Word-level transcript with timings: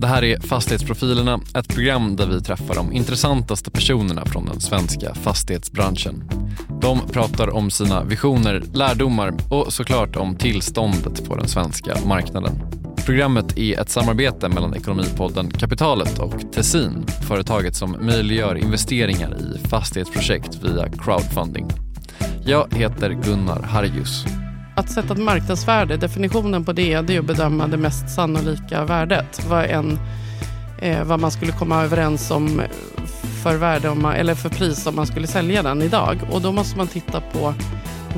Det 0.00 0.06
här 0.06 0.24
är 0.24 0.40
Fastighetsprofilerna, 0.40 1.40
ett 1.54 1.68
program 1.68 2.16
där 2.16 2.26
vi 2.26 2.40
träffar 2.40 2.74
de 2.74 2.92
intressantaste 2.92 3.70
personerna 3.70 4.24
från 4.26 4.46
den 4.46 4.60
svenska 4.60 5.14
fastighetsbranschen. 5.14 6.30
De 6.80 7.00
pratar 7.12 7.50
om 7.50 7.70
sina 7.70 8.04
visioner, 8.04 8.62
lärdomar 8.72 9.34
och 9.50 9.72
såklart 9.72 10.16
om 10.16 10.36
tillståndet 10.36 11.24
på 11.24 11.36
den 11.36 11.48
svenska 11.48 11.96
marknaden. 12.06 12.52
Programmet 13.06 13.58
är 13.58 13.80
ett 13.80 13.90
samarbete 13.90 14.48
mellan 14.48 14.74
Ekonomipodden 14.74 15.50
Kapitalet 15.50 16.18
och 16.18 16.52
Tessin, 16.52 17.06
företaget 17.28 17.76
som 17.76 17.96
möjliggör 18.00 18.54
investeringar 18.54 19.36
i 19.40 19.68
fastighetsprojekt 19.68 20.64
via 20.64 20.88
crowdfunding. 20.88 21.66
Jag 22.44 22.74
heter 22.74 23.10
Gunnar 23.10 23.62
Harjus. 23.62 24.24
Att 24.78 24.90
sätta 24.90 25.12
ett 25.12 25.20
marknadsvärde, 25.20 25.96
definitionen 25.96 26.64
på 26.64 26.72
det, 26.72 27.00
det 27.00 27.14
är 27.14 27.18
att 27.18 27.24
bedöma 27.24 27.66
det 27.66 27.76
mest 27.76 28.10
sannolika 28.10 28.84
värdet. 28.84 29.46
Vad, 29.48 29.64
en, 29.64 29.98
eh, 30.82 31.04
vad 31.04 31.20
man 31.20 31.30
skulle 31.30 31.52
komma 31.52 31.82
överens 31.82 32.30
om 32.30 32.62
för, 33.42 33.56
värde 33.56 33.88
om 33.88 34.02
man, 34.02 34.14
eller 34.14 34.34
för 34.34 34.48
pris 34.48 34.86
om 34.86 34.96
man 34.96 35.06
skulle 35.06 35.26
sälja 35.26 35.62
den 35.62 35.82
idag. 35.82 36.18
Och 36.30 36.40
då 36.40 36.52
måste 36.52 36.78
man 36.78 36.86
titta 36.86 37.20
på 37.20 37.54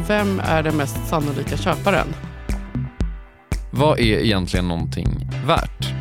vem 0.09 0.41
är 0.41 0.63
den 0.63 0.77
mest 0.77 1.09
sannolika 1.09 1.57
köparen? 1.57 2.07
Vad 3.71 3.99
är 3.99 4.19
egentligen 4.19 4.69
någonting 4.69 5.31
värt? 5.47 5.95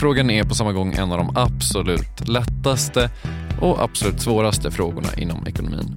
Frågan 0.00 0.30
är 0.30 0.44
på 0.44 0.54
samma 0.54 0.72
gång 0.72 0.92
en 0.92 1.12
av 1.12 1.18
de 1.18 1.36
absolut 1.36 2.28
lättaste 2.28 3.10
och 3.60 3.82
absolut 3.82 4.20
svåraste 4.20 4.70
frågorna 4.70 5.08
inom 5.16 5.46
ekonomin. 5.46 5.96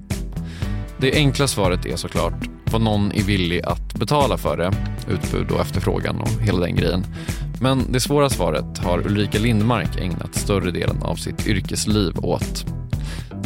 Det 0.98 1.14
enkla 1.14 1.46
svaret 1.46 1.86
är 1.86 1.96
såklart 1.96 2.55
vad 2.72 2.80
någon 2.80 3.12
är 3.12 3.22
villig 3.22 3.62
att 3.64 3.94
betala 3.94 4.38
för 4.38 4.56
det, 4.56 4.72
utbud 5.10 5.50
och 5.50 5.60
efterfrågan 5.60 6.20
och 6.20 6.28
hela 6.40 6.60
den 6.60 6.76
grejen. 6.76 7.04
Men 7.60 7.92
det 7.92 8.00
svåra 8.00 8.30
svaret 8.30 8.78
har 8.78 9.06
Ulrika 9.06 9.38
Lindmark 9.38 9.96
ägnat 9.96 10.34
större 10.34 10.70
delen 10.70 11.02
av 11.02 11.16
sitt 11.16 11.46
yrkesliv 11.46 12.18
åt. 12.18 12.66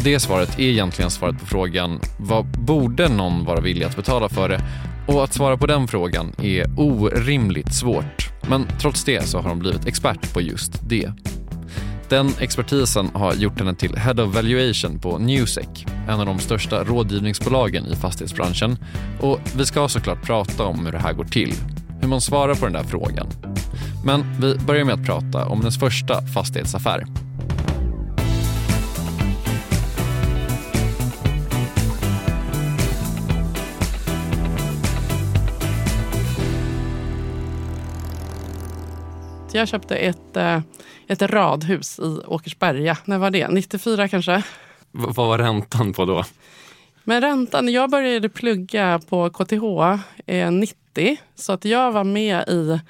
Det 0.03 0.21
svaret 0.21 0.59
är 0.59 0.63
egentligen 0.63 1.11
svaret 1.11 1.41
på 1.41 1.47
frågan 1.47 2.01
vad 2.19 2.47
borde 2.47 3.09
någon 3.09 3.45
vara 3.45 3.61
villig 3.61 3.85
att 3.85 3.97
betala 3.97 4.29
för 4.29 4.49
det? 4.49 4.61
Och 5.07 5.25
att 5.25 5.35
svara 5.35 5.57
på 5.57 5.67
den 5.67 5.89
frågan 5.89 6.33
är 6.43 6.67
orimligt 6.77 7.75
svårt. 7.75 8.31
Men 8.49 8.67
trots 8.81 9.05
det 9.05 9.27
så 9.27 9.39
har 9.39 9.49
hon 9.49 9.59
blivit 9.59 9.87
expert 9.87 10.35
på 10.35 10.41
just 10.41 10.89
det. 10.89 11.13
Den 12.11 12.31
expertisen 12.39 13.11
har 13.15 13.35
gjort 13.35 13.59
henne 13.59 13.75
till 13.75 13.97
Head 13.97 14.23
of 14.23 14.35
Valuation 14.35 14.99
på 14.99 15.19
Newsec, 15.19 15.67
en 16.09 16.21
av 16.21 16.27
de 16.27 16.39
största 16.39 16.85
rådgivningsbolagen 16.85 17.87
i 17.87 17.97
fastighetsbranschen. 17.97 18.79
Och 19.21 19.41
vi 19.57 19.67
ska 19.67 19.89
såklart 19.89 20.23
prata 20.23 20.65
om 20.65 20.87
hur 20.87 20.93
det 20.93 20.99
här 20.99 21.13
går 21.13 21.25
till, 21.25 21.55
hur 22.01 22.09
man 22.09 22.21
svarar 22.21 22.55
på 22.55 22.65
den 22.65 22.73
där 22.73 22.83
frågan. 22.83 23.27
Men 24.05 24.41
vi 24.41 24.59
börjar 24.59 24.85
med 24.85 24.95
att 24.95 25.07
prata 25.07 25.47
om 25.47 25.59
hennes 25.59 25.79
första 25.79 26.23
fastighetsaffär. 26.23 27.07
Jag 39.53 39.69
köpte 39.69 39.97
ett, 39.97 40.37
eh, 40.37 40.61
ett 41.07 41.23
radhus 41.23 41.99
i 41.99 42.21
Åkersberga. 42.27 42.99
När 43.05 43.19
var 43.19 43.31
det? 43.31 43.49
94 43.49 44.09
kanske? 44.09 44.37
V 44.37 44.43
vad 44.93 45.17
var 45.17 45.39
räntan 45.39 45.93
på 45.93 46.05
då? 46.05 46.25
Men 47.05 47.21
räntan, 47.21 47.69
jag 47.69 47.91
började 47.91 48.29
plugga 48.29 49.01
på 49.09 49.31
KTH 49.31 49.65
eh, 50.27 50.51
90. 50.51 51.17
Så 51.35 51.53
att 51.53 51.65
jag 51.65 51.93
var 51.93 52.05
med 52.05 52.49
i 52.49 52.81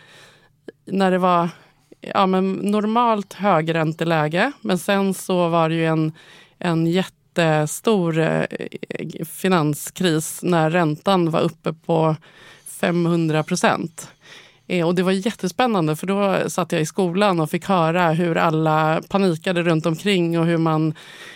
när 0.85 1.11
det 1.11 1.19
var 1.19 1.49
ja, 2.01 2.27
men 2.27 2.53
normalt 2.53 3.33
högränteläge. 3.33 4.53
Men 4.61 4.79
sen 4.79 5.15
så 5.15 5.49
var 5.49 5.69
det 5.69 5.75
ju 5.75 5.87
en, 5.87 6.13
en 6.59 6.87
jättestor 6.87 8.19
eh, 8.19 8.45
finanskris 9.25 10.41
när 10.43 10.71
räntan 10.71 11.31
var 11.31 11.41
uppe 11.41 11.73
på 11.73 12.17
500 12.67 13.43
procent. 13.43 14.11
Eh, 14.71 14.87
och 14.87 14.95
det 14.95 15.03
var 15.03 15.13
jättespännande 15.13 15.97
för 15.97 16.07
då 16.07 16.51
satt 16.51 16.73
jag 16.73 16.81
i 16.81 16.87
skolan 16.87 17.41
och 17.41 17.51
fick 17.51 17.65
höra 17.65 18.11
hur 18.11 18.37
alla 18.37 19.03
panikade 19.09 19.63
runt 19.63 19.87
omkring 19.87 20.39
och 20.39 20.47
hur 20.47 20.57
man 20.57 20.95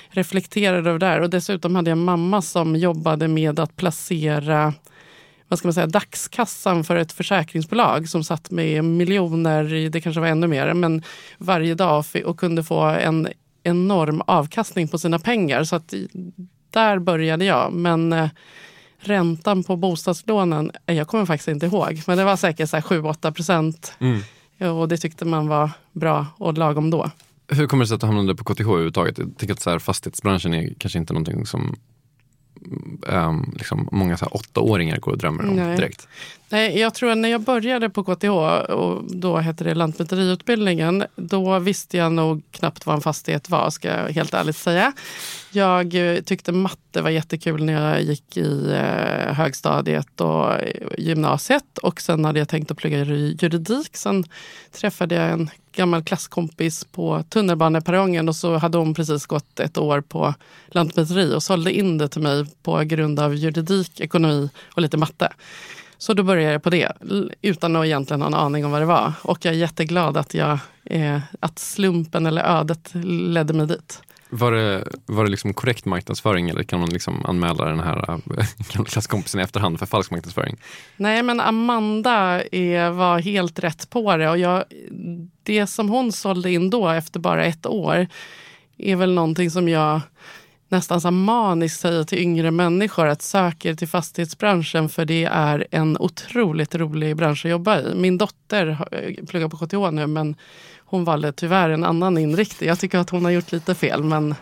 reflekterade 0.08 0.90
över 0.90 0.98
det 0.98 1.06
här. 1.06 1.20
Och 1.20 1.30
dessutom 1.30 1.74
hade 1.74 1.90
jag 1.90 1.98
en 1.98 2.04
mamma 2.04 2.42
som 2.42 2.76
jobbade 2.76 3.28
med 3.28 3.60
att 3.60 3.76
placera 3.76 4.74
vad 5.48 5.58
ska 5.58 5.68
man 5.68 5.74
säga, 5.74 5.86
dagskassan 5.86 6.84
för 6.84 6.96
ett 6.96 7.12
försäkringsbolag 7.12 8.08
som 8.08 8.24
satt 8.24 8.50
med 8.50 8.84
miljoner, 8.84 9.88
det 9.90 10.00
kanske 10.00 10.20
var 10.20 10.28
ännu 10.28 10.46
mer, 10.46 10.74
men 10.74 11.02
varje 11.38 11.74
dag 11.74 12.04
och 12.24 12.38
kunde 12.38 12.62
få 12.62 12.82
en 12.82 13.28
enorm 13.62 14.22
avkastning 14.26 14.88
på 14.88 14.98
sina 14.98 15.18
pengar. 15.18 15.64
Så 15.64 15.76
att 15.76 15.94
där 16.70 16.98
började 16.98 17.44
jag. 17.44 17.72
Men 17.72 18.12
eh, 18.12 18.28
räntan 19.08 19.64
på 19.64 19.76
bostadslånen, 19.76 20.70
jag 20.86 21.08
kommer 21.08 21.26
faktiskt 21.26 21.48
inte 21.48 21.66
ihåg, 21.66 22.02
men 22.06 22.18
det 22.18 22.24
var 22.24 22.36
säkert 22.36 22.70
7-8 22.70 23.32
procent. 23.32 23.92
Mm. 23.98 24.20
Och 24.76 24.88
det 24.88 24.96
tyckte 24.96 25.24
man 25.24 25.48
var 25.48 25.70
bra 25.92 26.26
och 26.38 26.58
lagom 26.58 26.90
då. 26.90 27.10
Hur 27.48 27.66
kommer 27.66 27.84
det 27.84 27.88
sig 27.88 27.94
att 27.94 28.00
du 28.00 28.06
hamnade 28.06 28.34
på 28.34 28.44
KTH 28.44 28.60
överhuvudtaget? 28.60 29.18
Jag 29.18 29.36
tänker 29.36 29.52
att 29.54 29.60
så 29.60 29.70
här, 29.70 29.78
fastighetsbranschen 29.78 30.54
är 30.54 30.74
kanske 30.78 30.98
inte 30.98 31.12
någonting 31.12 31.46
som 31.46 31.76
um, 33.06 33.54
liksom 33.56 33.88
många 33.92 34.16
så 34.16 34.24
här, 34.24 34.36
åttaåringar 34.36 34.98
går 34.98 35.12
och 35.12 35.18
drömmer 35.18 35.48
om 35.48 35.56
Nej. 35.56 35.76
direkt. 35.76 36.08
Nej, 36.48 36.78
jag 36.78 36.94
tror 36.94 37.10
att 37.10 37.18
när 37.18 37.28
jag 37.28 37.40
började 37.40 37.90
på 37.90 38.04
KTH, 38.04 38.28
och 38.72 39.02
då 39.04 39.36
hette 39.36 39.64
det 39.64 39.74
Lantmäteriutbildningen, 39.74 41.04
då 41.16 41.58
visste 41.58 41.96
jag 41.96 42.12
nog 42.12 42.42
knappt 42.50 42.86
vad 42.86 42.94
en 42.94 43.00
fastighet 43.00 43.50
var, 43.50 43.70
ska 43.70 43.88
jag 43.88 44.08
helt 44.08 44.34
ärligt 44.34 44.56
säga. 44.56 44.92
Jag 45.50 45.94
eh, 45.94 46.20
tyckte 46.20 46.52
matte 46.52 47.02
var 47.02 47.10
jättekul 47.10 47.64
när 47.64 47.72
jag 47.72 48.02
gick 48.02 48.36
i 48.36 48.70
eh, 48.72 49.34
högstadiet 49.34 50.20
och 50.20 50.52
gymnasiet. 50.98 51.78
Och 51.78 52.00
sen 52.00 52.24
hade 52.24 52.38
jag 52.38 52.48
tänkt 52.48 52.70
att 52.70 52.76
plugga 52.76 52.98
juridik. 52.98 53.96
Sen 53.96 54.24
träffade 54.72 55.14
jag 55.14 55.30
en 55.30 55.50
gammal 55.76 56.04
klasskompis 56.04 56.84
på 56.84 57.22
tunnelbaneperrongen 57.28 58.28
och 58.28 58.36
så 58.36 58.56
hade 58.56 58.78
hon 58.78 58.94
precis 58.94 59.26
gått 59.26 59.60
ett 59.60 59.78
år 59.78 60.00
på 60.00 60.34
Lantmäteri 60.66 61.34
och 61.34 61.42
sålde 61.42 61.72
in 61.72 61.98
det 61.98 62.08
till 62.08 62.22
mig 62.22 62.46
på 62.62 62.78
grund 62.78 63.20
av 63.20 63.34
juridik, 63.34 64.00
ekonomi 64.00 64.50
och 64.74 64.82
lite 64.82 64.96
matte. 64.96 65.32
Så 65.98 66.14
då 66.14 66.22
började 66.22 66.52
jag 66.52 66.62
på 66.62 66.70
det 66.70 66.92
utan 67.42 67.76
att 67.76 67.84
egentligen 67.84 68.22
ha 68.22 68.28
en 68.28 68.34
aning 68.34 68.64
om 68.64 68.70
vad 68.70 68.82
det 68.82 68.86
var. 68.86 69.12
Och 69.22 69.44
jag 69.44 69.54
är 69.54 69.58
jätteglad 69.58 70.16
att, 70.16 70.34
jag, 70.34 70.58
eh, 70.84 71.20
att 71.40 71.58
slumpen 71.58 72.26
eller 72.26 72.42
ödet 72.42 72.90
ledde 73.04 73.52
mig 73.54 73.66
dit. 73.66 74.02
Var 74.36 74.52
det, 74.52 74.84
var 75.06 75.24
det 75.24 75.30
liksom 75.30 75.54
korrekt 75.54 75.84
marknadsföring 75.84 76.50
eller 76.50 76.62
kan 76.62 76.80
man 76.80 76.88
liksom 76.88 77.24
anmäla 77.26 77.64
den 77.64 77.80
här 77.80 78.10
äh, 78.10 78.18
gamla 78.72 78.88
klasskompisen 78.88 79.40
i 79.40 79.42
efterhand 79.44 79.78
för 79.78 79.86
falsk 79.86 80.10
marknadsföring? 80.10 80.56
Nej, 80.96 81.22
men 81.22 81.40
Amanda 81.40 82.42
är, 82.52 82.90
var 82.90 83.18
helt 83.18 83.58
rätt 83.58 83.90
på 83.90 84.16
det. 84.16 84.30
Och 84.30 84.38
jag, 84.38 84.64
det 85.42 85.66
som 85.66 85.88
hon 85.88 86.12
sålde 86.12 86.50
in 86.50 86.70
då 86.70 86.88
efter 86.88 87.20
bara 87.20 87.44
ett 87.44 87.66
år 87.66 88.06
är 88.78 88.96
väl 88.96 89.14
någonting 89.14 89.50
som 89.50 89.68
jag 89.68 90.00
nästan 90.68 91.00
så 91.00 91.10
maniskt 91.10 91.80
säger 91.80 92.04
till 92.04 92.18
yngre 92.18 92.50
människor 92.50 93.06
att 93.06 93.22
sök 93.22 93.64
er 93.64 93.74
till 93.74 93.88
fastighetsbranschen 93.88 94.88
för 94.88 95.04
det 95.04 95.24
är 95.24 95.66
en 95.70 95.98
otroligt 95.98 96.74
rolig 96.74 97.16
bransch 97.16 97.44
att 97.44 97.50
jobba 97.50 97.80
i. 97.80 97.94
Min 97.94 98.18
dotter 98.18 98.78
pluggar 99.26 99.48
på 99.48 99.56
KTH 99.56 99.90
nu 99.92 100.06
men 100.06 100.36
hon 100.94 101.04
valde 101.04 101.32
tyvärr 101.32 101.70
en 101.70 101.84
annan 101.84 102.18
inriktning. 102.18 102.68
Jag 102.68 102.78
tycker 102.78 102.98
att 102.98 103.10
hon 103.10 103.24
har 103.24 103.32
gjort 103.32 103.52
lite 103.52 103.74
fel, 103.74 104.04
men 104.04 104.34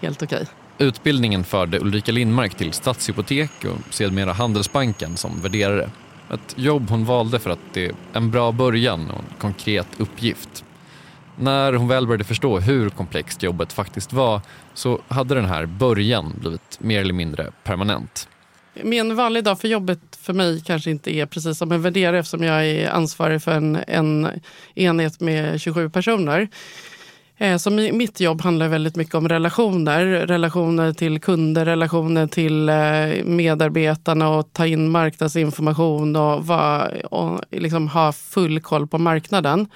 helt 0.00 0.22
okej. 0.22 0.42
Okay. 0.42 0.86
Utbildningen 0.88 1.44
förde 1.44 1.80
Ulrika 1.80 2.12
Lindmark 2.12 2.54
till 2.54 2.72
Stadshypotek 2.72 3.50
och 3.64 3.94
sedermera 3.94 4.32
Handelsbanken 4.32 5.16
som 5.16 5.40
värderare. 5.40 5.90
Ett 6.34 6.54
jobb 6.56 6.90
hon 6.90 7.04
valde 7.04 7.38
för 7.38 7.50
att 7.50 7.58
det 7.72 7.86
är 7.86 7.92
en 8.12 8.30
bra 8.30 8.52
början 8.52 9.10
och 9.10 9.18
en 9.18 9.38
konkret 9.38 9.86
uppgift. 9.98 10.64
När 11.36 11.72
hon 11.72 11.88
väl 11.88 12.06
började 12.06 12.24
förstå 12.24 12.58
hur 12.58 12.90
komplext 12.90 13.42
jobbet 13.42 13.72
faktiskt 13.72 14.12
var 14.12 14.40
så 14.74 15.00
hade 15.08 15.34
den 15.34 15.44
här 15.44 15.66
början 15.66 16.34
blivit 16.40 16.78
mer 16.80 17.00
eller 17.00 17.14
mindre 17.14 17.50
permanent. 17.64 18.28
Min 18.82 19.16
vanlig 19.16 19.44
dag 19.44 19.60
för 19.60 19.68
jobbet 19.68 20.00
för 20.20 20.32
mig 20.32 20.62
kanske 20.66 20.90
inte 20.90 21.14
är 21.14 21.26
precis 21.26 21.58
som 21.58 21.72
en 21.72 21.82
värderare 21.82 22.18
eftersom 22.18 22.42
jag 22.42 22.66
är 22.66 22.90
ansvarig 22.90 23.42
för 23.42 23.52
en, 23.52 23.78
en 23.86 24.28
enhet 24.74 25.20
med 25.20 25.60
27 25.60 25.90
personer. 25.90 26.48
Eh, 27.38 27.56
så 27.56 27.70
mitt 27.70 28.20
jobb 28.20 28.42
handlar 28.42 28.68
väldigt 28.68 28.96
mycket 28.96 29.14
om 29.14 29.28
relationer. 29.28 30.06
Relationer 30.06 30.92
till 30.92 31.20
kunder, 31.20 31.64
relationer 31.64 32.26
till 32.26 32.68
eh, 32.68 33.24
medarbetarna 33.24 34.28
och 34.28 34.52
ta 34.52 34.66
in 34.66 34.90
marknadsinformation 34.90 36.16
och, 36.16 36.46
var, 36.46 37.06
och 37.14 37.40
liksom 37.50 37.88
ha 37.88 38.12
full 38.12 38.60
koll 38.60 38.86
på 38.86 38.98
marknaden. 38.98 39.68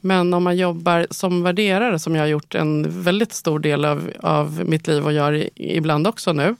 Men 0.00 0.34
om 0.34 0.42
man 0.42 0.56
jobbar 0.56 1.06
som 1.10 1.42
värderare, 1.42 1.98
som 1.98 2.14
jag 2.14 2.22
har 2.22 2.28
gjort 2.28 2.54
en 2.54 3.02
väldigt 3.02 3.32
stor 3.32 3.58
del 3.58 3.84
av, 3.84 4.10
av 4.20 4.62
mitt 4.66 4.86
liv 4.86 5.04
och 5.04 5.12
gör 5.12 5.48
ibland 5.54 6.06
också 6.06 6.32
nu, 6.32 6.56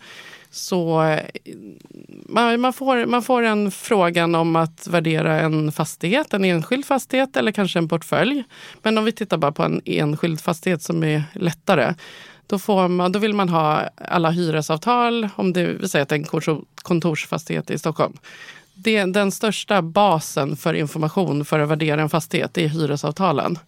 så 0.51 1.03
eh, 1.03 1.25
man, 2.27 2.61
man, 2.61 2.73
får, 2.73 3.07
man 3.07 3.23
får 3.23 3.43
en 3.43 3.71
frågan 3.71 4.35
om 4.35 4.57
att 4.57 4.87
värdera 4.87 5.41
en 5.41 5.73
fastighet, 5.73 6.35
en 6.35 6.45
enskild 6.45 6.85
fastighet 6.85 7.37
eller 7.37 7.53
kanske 7.53 7.79
en 7.79 7.89
portfölj. 7.89 8.45
Men 8.83 8.99
om 8.99 9.05
vi 9.05 9.13
tittar 9.13 9.37
bara 9.37 9.53
på 9.53 9.63
en 9.63 9.81
enskild 9.85 10.41
fastighet 10.41 10.83
som 10.83 11.05
är 11.05 11.23
lättare. 11.33 11.95
Då, 12.47 12.59
får 12.59 12.89
man, 12.89 13.13
då 13.13 13.19
vill 13.19 13.35
man 13.35 13.49
ha 13.49 13.89
alla 13.97 14.31
hyresavtal, 14.31 15.29
om 15.37 15.53
det 15.53 15.65
vill 15.65 15.89
säga 15.89 16.03
att 16.03 16.09
det 16.09 16.15
är 16.15 16.41
en 16.41 16.63
kontorsfastighet 16.83 17.71
i 17.71 17.79
Stockholm. 17.79 18.17
Det, 18.75 19.05
den 19.05 19.33
största 19.33 19.83
basen 19.83 20.57
för 20.57 20.75
information 20.75 21.45
för 21.45 21.59
att 21.59 21.69
värdera 21.69 22.03
en 22.03 22.09
fastighet 22.09 22.59
är 22.59 22.69
hyresavtalen. 22.69 23.59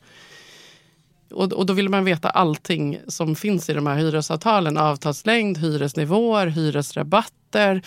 Och, 1.30 1.52
och 1.52 1.66
då 1.66 1.72
vill 1.72 1.88
man 1.88 2.04
veta 2.04 2.30
allting 2.30 3.00
som 3.08 3.36
finns 3.36 3.70
i 3.70 3.72
de 3.72 3.86
här 3.86 3.96
hyresavtalen. 3.96 4.76
Avtalslängd, 4.76 5.58
hyresnivåer, 5.58 6.46
hyresrabatter. 6.46 7.82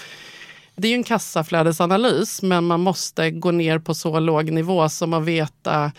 Det 0.75 0.87
är 0.87 0.89
ju 0.89 0.95
en 0.95 1.03
kassaflödesanalys 1.03 2.41
men 2.41 2.63
man 2.63 2.79
måste 2.79 3.31
gå 3.31 3.51
ner 3.51 3.79
på 3.79 3.93
så 3.93 4.19
låg 4.19 4.51
nivå 4.51 4.89
som 4.89 5.13
att 5.13 5.23
veta 5.23 5.91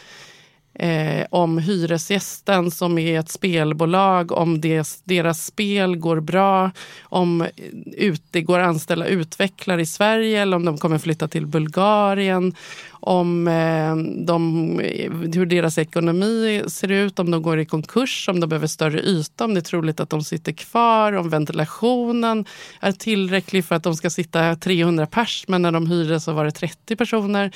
eh, 0.74 1.26
om 1.30 1.58
hyresgästen 1.58 2.70
som 2.70 2.98
är 2.98 3.20
ett 3.20 3.28
spelbolag, 3.28 4.32
om 4.32 4.60
des, 4.60 5.02
deras 5.04 5.46
spel 5.46 5.96
går 5.96 6.20
bra, 6.20 6.70
om 7.02 7.42
eh, 7.42 7.48
ut, 7.96 8.22
det 8.30 8.42
går 8.42 8.58
att 8.58 8.68
anställa 8.68 9.06
utvecklare 9.06 9.82
i 9.82 9.86
Sverige 9.86 10.42
eller 10.42 10.56
om 10.56 10.64
de 10.64 10.78
kommer 10.78 10.98
flytta 10.98 11.28
till 11.28 11.46
Bulgarien, 11.46 12.54
om 12.90 13.48
eh, 13.48 13.96
de, 14.26 14.80
eh, 14.80 15.12
hur 15.12 15.46
deras 15.46 15.78
ekonomi 15.78 16.62
ser 16.66 16.90
ut, 16.90 17.18
om 17.18 17.30
de 17.30 17.42
går 17.42 17.58
i 17.58 17.66
konkurs, 17.66 18.28
om 18.28 18.40
de 18.40 18.46
behöver 18.46 18.66
större 18.66 19.00
yta, 19.00 19.44
om 19.44 19.54
det 19.54 19.60
är 19.60 19.62
troligt 19.62 20.00
att 20.00 20.10
de 20.10 20.24
sitter 20.24 20.52
kvar, 20.52 21.12
om 21.12 21.28
ventilationen 21.28 22.44
är 22.80 22.92
tillräcklig 22.92 23.64
för 23.64 23.74
att 23.74 23.82
de 23.82 23.96
ska 23.96 24.10
sitta 24.10 24.56
300 24.56 25.06
pers 25.06 25.44
men 25.48 25.62
när 25.62 25.72
de 25.72 25.86
hyrde 25.86 26.20
så 26.20 26.32
var 26.32 26.44
det 26.44 26.50
30 26.50 26.96
personer. 26.96 27.52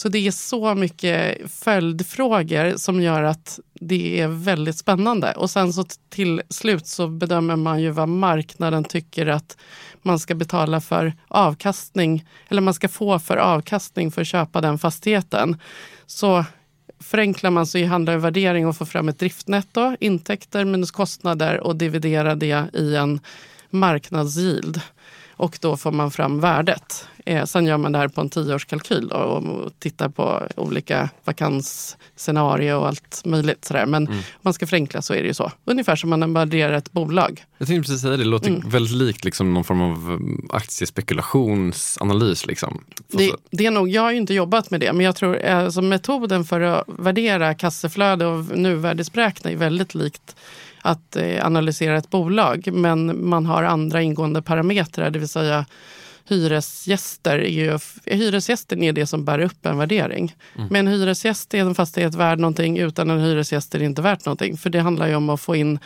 Så 0.00 0.08
det 0.08 0.26
är 0.26 0.30
så 0.30 0.74
mycket 0.74 1.50
följdfrågor 1.52 2.76
som 2.76 3.02
gör 3.02 3.22
att 3.22 3.60
det 3.80 4.20
är 4.20 4.28
väldigt 4.28 4.76
spännande. 4.76 5.32
Och 5.32 5.50
sen 5.50 5.72
så 5.72 5.84
till 6.08 6.42
slut 6.48 6.86
så 6.86 7.08
bedömer 7.08 7.56
man 7.56 7.82
ju 7.82 7.90
vad 7.90 8.08
marknaden 8.08 8.84
tycker 8.84 9.26
att 9.26 9.56
man 10.02 10.18
ska 10.18 10.34
betala 10.34 10.80
för 10.80 11.12
avkastning, 11.28 12.24
eller 12.48 12.60
man 12.60 12.74
ska 12.74 12.88
få 12.88 13.18
för 13.18 13.36
avkastning 13.36 14.10
för 14.10 14.20
att 14.20 14.28
köpa 14.28 14.60
den 14.60 14.78
fastigheten. 14.78 15.56
Så 16.06 16.44
förenklar 17.00 17.50
man 17.50 17.66
så 17.66 17.84
handlar 17.84 18.12
det 18.12 18.16
om 18.16 18.22
värdering 18.22 18.66
och 18.66 18.76
få 18.76 18.86
fram 18.86 19.08
ett 19.08 19.18
driftnetto, 19.18 19.96
intäkter 20.00 20.64
minus 20.64 20.90
kostnader 20.90 21.60
och 21.60 21.76
dividera 21.76 22.34
det 22.34 22.70
i 22.72 22.96
en 22.96 23.20
marknadsgild. 23.70 24.80
och 25.30 25.58
då 25.60 25.76
får 25.76 25.92
man 25.92 26.10
fram 26.10 26.40
värdet. 26.40 27.06
Eh, 27.26 27.44
sen 27.44 27.66
gör 27.66 27.76
man 27.76 27.92
det 27.92 27.98
här 27.98 28.08
på 28.08 28.20
en 28.20 28.28
tioårskalkyl 28.28 29.08
då, 29.08 29.16
och 29.16 29.72
tittar 29.78 30.08
på 30.08 30.42
olika 30.56 31.08
vakansscenarier 31.24 32.76
och 32.76 32.88
allt 32.88 33.22
möjligt. 33.24 33.64
Sådär. 33.64 33.86
Men 33.86 34.06
mm. 34.06 34.18
om 34.18 34.24
man 34.42 34.54
ska 34.54 34.66
förenkla 34.66 35.02
så 35.02 35.14
är 35.14 35.20
det 35.22 35.26
ju 35.26 35.34
så. 35.34 35.52
Ungefär 35.64 35.96
som 35.96 36.10
man 36.10 36.34
värderar 36.34 36.72
ett 36.72 36.92
bolag. 36.92 37.44
Jag 37.58 37.68
tänkte 37.68 37.88
precis 37.88 38.02
säga 38.02 38.10
det, 38.10 38.16
det 38.16 38.24
låter 38.24 38.48
mm. 38.48 38.68
väldigt 38.68 38.96
likt 38.96 39.24
liksom 39.24 39.54
någon 39.54 39.64
form 39.64 39.82
av 39.82 40.10
um, 40.10 40.48
aktiespekulationsanalys. 40.52 42.46
Liksom. 42.46 42.84
Det, 43.08 43.32
det, 43.50 43.66
är 43.66 43.70
nog, 43.70 43.88
jag 43.88 44.02
har 44.02 44.10
ju 44.10 44.16
inte 44.16 44.34
jobbat 44.34 44.70
med 44.70 44.80
det, 44.80 44.92
men 44.92 45.06
jag 45.06 45.16
tror 45.16 45.42
alltså, 45.42 45.82
metoden 45.82 46.44
för 46.44 46.60
att 46.60 46.84
värdera 46.86 47.54
kassaflöde 47.54 48.26
och 48.26 48.58
nuvärdesberäkna 48.58 49.50
är 49.50 49.56
väldigt 49.56 49.94
likt 49.94 50.36
att 50.82 51.16
eh, 51.16 51.46
analysera 51.46 51.96
ett 51.96 52.10
bolag. 52.10 52.68
Men 52.72 53.28
man 53.28 53.46
har 53.46 53.62
andra 53.62 54.02
ingående 54.02 54.42
parametrar, 54.42 55.10
det 55.10 55.18
vill 55.18 55.28
säga 55.28 55.66
hyresgäster 56.30 57.38
är 57.38 57.48
ju, 57.48 57.78
hyresgästen 58.04 58.82
är 58.82 58.92
det 58.92 59.06
som 59.06 59.24
bär 59.24 59.38
upp 59.38 59.66
en 59.66 59.78
värdering. 59.78 60.34
Mm. 60.56 60.68
Men 60.70 60.88
en 60.88 60.92
hyresgäst 60.92 61.54
är 61.54 61.58
en 61.58 61.74
fastighet 61.74 62.14
värd 62.14 62.38
någonting, 62.38 62.78
utan 62.78 63.10
en 63.10 63.20
hyresgäst 63.20 63.74
är 63.74 63.78
det 63.78 63.84
inte 63.84 64.02
värt 64.02 64.24
någonting. 64.24 64.56
För 64.56 64.70
det 64.70 64.80
handlar 64.80 65.08
ju 65.08 65.14
om 65.14 65.30
att 65.30 65.40
få 65.40 65.56
in 65.56 65.78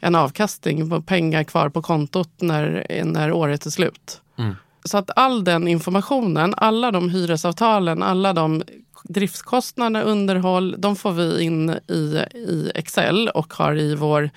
en 0.00 0.14
avkastning, 0.14 1.02
pengar 1.02 1.44
kvar 1.44 1.68
på 1.68 1.82
kontot 1.82 2.30
när, 2.40 2.86
när 3.04 3.32
året 3.32 3.66
är 3.66 3.70
slut. 3.70 4.20
Mm. 4.38 4.54
Så 4.84 4.98
att 4.98 5.10
all 5.16 5.44
den 5.44 5.68
informationen, 5.68 6.54
alla 6.56 6.90
de 6.90 7.10
hyresavtalen, 7.10 8.02
alla 8.02 8.32
de 8.32 8.62
driftskostnader, 9.04 10.02
underhåll, 10.02 10.74
de 10.78 10.96
får 10.96 11.12
vi 11.12 11.42
in 11.42 11.70
i, 11.70 12.24
i 12.34 12.72
Excel 12.74 13.28
och 13.28 13.54
har 13.54 13.78
i 13.78 13.94
vår 13.94 14.30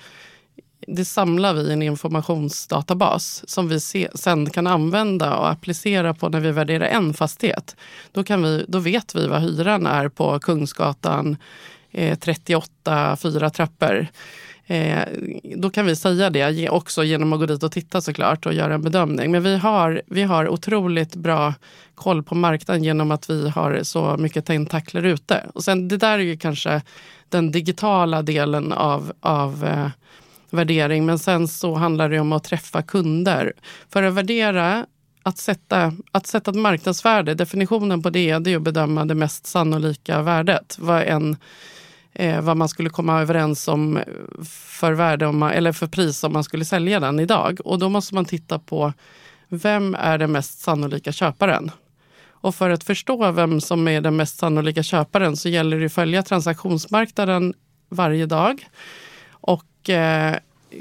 det 0.86 1.04
samlar 1.04 1.54
vi 1.54 1.60
i 1.62 1.72
en 1.72 1.82
informationsdatabas 1.82 3.44
som 3.50 3.68
vi 3.68 3.80
se, 3.80 4.08
sen 4.14 4.50
kan 4.50 4.66
använda 4.66 5.36
och 5.36 5.50
applicera 5.50 6.14
på 6.14 6.28
när 6.28 6.40
vi 6.40 6.50
värderar 6.50 6.86
en 6.86 7.14
fastighet. 7.14 7.76
Då, 8.12 8.24
kan 8.24 8.42
vi, 8.42 8.64
då 8.68 8.78
vet 8.78 9.14
vi 9.14 9.26
vad 9.26 9.42
hyran 9.42 9.86
är 9.86 10.08
på 10.08 10.38
Kungsgatan 10.38 11.36
eh, 11.90 12.18
38, 12.18 13.16
fyra 13.16 13.50
trappor. 13.50 14.06
Eh, 14.66 15.02
då 15.56 15.70
kan 15.70 15.86
vi 15.86 15.96
säga 15.96 16.30
det 16.30 16.70
också 16.70 17.04
genom 17.04 17.32
att 17.32 17.40
gå 17.40 17.46
dit 17.46 17.62
och 17.62 17.72
titta 17.72 18.00
såklart 18.00 18.46
och 18.46 18.54
göra 18.54 18.74
en 18.74 18.82
bedömning. 18.82 19.30
Men 19.30 19.42
vi 19.42 19.56
har, 19.56 20.02
vi 20.06 20.22
har 20.22 20.48
otroligt 20.48 21.14
bra 21.14 21.54
koll 21.94 22.22
på 22.22 22.34
marknaden 22.34 22.84
genom 22.84 23.10
att 23.10 23.30
vi 23.30 23.48
har 23.48 23.80
så 23.82 24.16
mycket 24.16 24.46
tentakler 24.46 25.02
ute. 25.02 25.46
Och 25.54 25.64
sen, 25.64 25.88
det 25.88 25.96
där 25.96 26.18
är 26.18 26.22
ju 26.22 26.36
kanske 26.36 26.82
den 27.28 27.50
digitala 27.50 28.22
delen 28.22 28.72
av, 28.72 29.12
av 29.20 29.64
eh, 29.64 29.88
värdering. 30.52 31.06
Men 31.06 31.18
sen 31.18 31.48
så 31.48 31.74
handlar 31.74 32.08
det 32.08 32.20
om 32.20 32.32
att 32.32 32.44
träffa 32.44 32.82
kunder. 32.82 33.52
För 33.88 34.02
att 34.02 34.14
värdera 34.14 34.86
att 35.22 35.38
sätta, 35.38 35.92
att 36.12 36.26
sätta 36.26 36.50
ett 36.50 36.56
marknadsvärde, 36.56 37.34
definitionen 37.34 38.02
på 38.02 38.10
det, 38.10 38.38
det 38.38 38.52
är 38.52 38.56
att 38.56 38.62
bedöma 38.62 39.04
det 39.04 39.14
mest 39.14 39.46
sannolika 39.46 40.22
värdet. 40.22 40.76
Vad 40.80 41.02
en 41.02 41.36
eh, 42.12 42.40
vad 42.40 42.56
man 42.56 42.68
skulle 42.68 42.90
komma 42.90 43.20
överens 43.20 43.68
om 43.68 44.00
för, 44.80 44.92
värde 44.92 45.26
om 45.26 45.38
man, 45.38 45.50
eller 45.50 45.72
för 45.72 45.86
pris 45.86 46.24
om 46.24 46.32
man 46.32 46.44
skulle 46.44 46.64
sälja 46.64 47.00
den 47.00 47.20
idag. 47.20 47.58
Och 47.64 47.78
då 47.78 47.88
måste 47.88 48.14
man 48.14 48.24
titta 48.24 48.58
på 48.58 48.92
vem 49.48 49.94
är 49.94 50.18
den 50.18 50.32
mest 50.32 50.58
sannolika 50.58 51.12
köparen? 51.12 51.70
Och 52.28 52.54
för 52.54 52.70
att 52.70 52.84
förstå 52.84 53.30
vem 53.30 53.60
som 53.60 53.88
är 53.88 54.00
den 54.00 54.16
mest 54.16 54.38
sannolika 54.38 54.82
köparen 54.82 55.36
så 55.36 55.48
gäller 55.48 55.80
det 55.80 55.86
att 55.86 55.92
följa 55.92 56.22
transaktionsmarknaden 56.22 57.54
varje 57.88 58.26
dag. 58.26 58.68
Och 59.82 59.90
eh, 59.90 60.36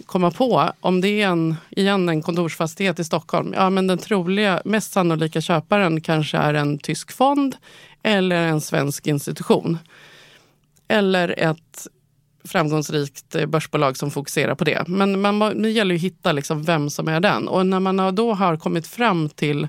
komma 0.06 0.32
på 0.32 0.72
om 0.80 1.02
det 1.02 1.08
är 1.08 1.28
en, 1.28 1.56
igen, 1.70 2.10
en 2.10 2.22
kontorsfastighet 2.22 3.00
i 3.00 3.04
Stockholm. 3.04 3.54
Ja, 3.56 3.70
men 3.70 3.88
den 3.88 3.98
troliga, 3.98 4.62
mest 4.66 4.92
sannolika 4.92 5.42
köparen 5.42 6.02
kanske 6.02 6.38
är 6.38 6.54
en 6.54 6.78
tysk 6.78 7.12
fond 7.12 7.56
eller 8.04 8.48
en 8.48 8.62
svensk 8.62 9.08
institution 9.08 9.78
eller 10.88 11.40
ett 11.40 11.88
framgångsrikt 12.44 13.36
eh, 13.36 13.46
börsbolag 13.46 13.98
som 13.98 14.12
fokuserar 14.12 14.56
på 14.56 14.64
det. 14.64 14.88
Men 14.88 15.22
man, 15.22 15.40
det 15.40 15.70
gäller 15.70 15.96
ju 15.96 16.00
att 16.00 16.04
hitta 16.04 16.32
liksom 16.32 16.64
vem 16.64 16.90
som 16.90 17.08
är 17.08 17.20
den. 17.20 17.48
Och 17.48 17.66
när 17.66 17.80
man 17.80 18.16
då 18.16 18.34
har 18.34 18.58
kommit 18.58 18.88
fram 18.88 19.30
till 19.30 19.68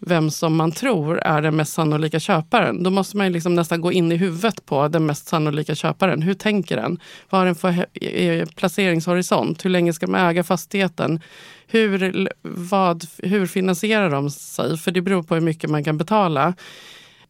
vem 0.00 0.30
som 0.30 0.56
man 0.56 0.72
tror 0.72 1.18
är 1.18 1.42
den 1.42 1.56
mest 1.56 1.72
sannolika 1.72 2.20
köparen, 2.20 2.82
då 2.82 2.90
måste 2.90 3.16
man 3.16 3.32
liksom 3.32 3.54
nästan 3.54 3.80
gå 3.80 3.92
in 3.92 4.12
i 4.12 4.16
huvudet 4.16 4.66
på 4.66 4.88
den 4.88 5.06
mest 5.06 5.28
sannolika 5.28 5.74
köparen. 5.74 6.22
Hur 6.22 6.34
tänker 6.34 6.76
den? 6.76 6.98
Vad 7.30 7.40
har 7.40 7.46
den 7.46 7.54
för 7.54 8.46
placeringshorisont? 8.54 9.64
Hur 9.64 9.70
länge 9.70 9.92
ska 9.92 10.06
man 10.06 10.30
äga 10.30 10.44
fastigheten? 10.44 11.20
Hur, 11.66 12.28
vad, 12.42 13.04
hur 13.18 13.46
finansierar 13.46 14.10
de 14.10 14.30
sig? 14.30 14.78
För 14.78 14.90
det 14.90 15.00
beror 15.00 15.22
på 15.22 15.34
hur 15.34 15.42
mycket 15.42 15.70
man 15.70 15.84
kan 15.84 15.98
betala 15.98 16.54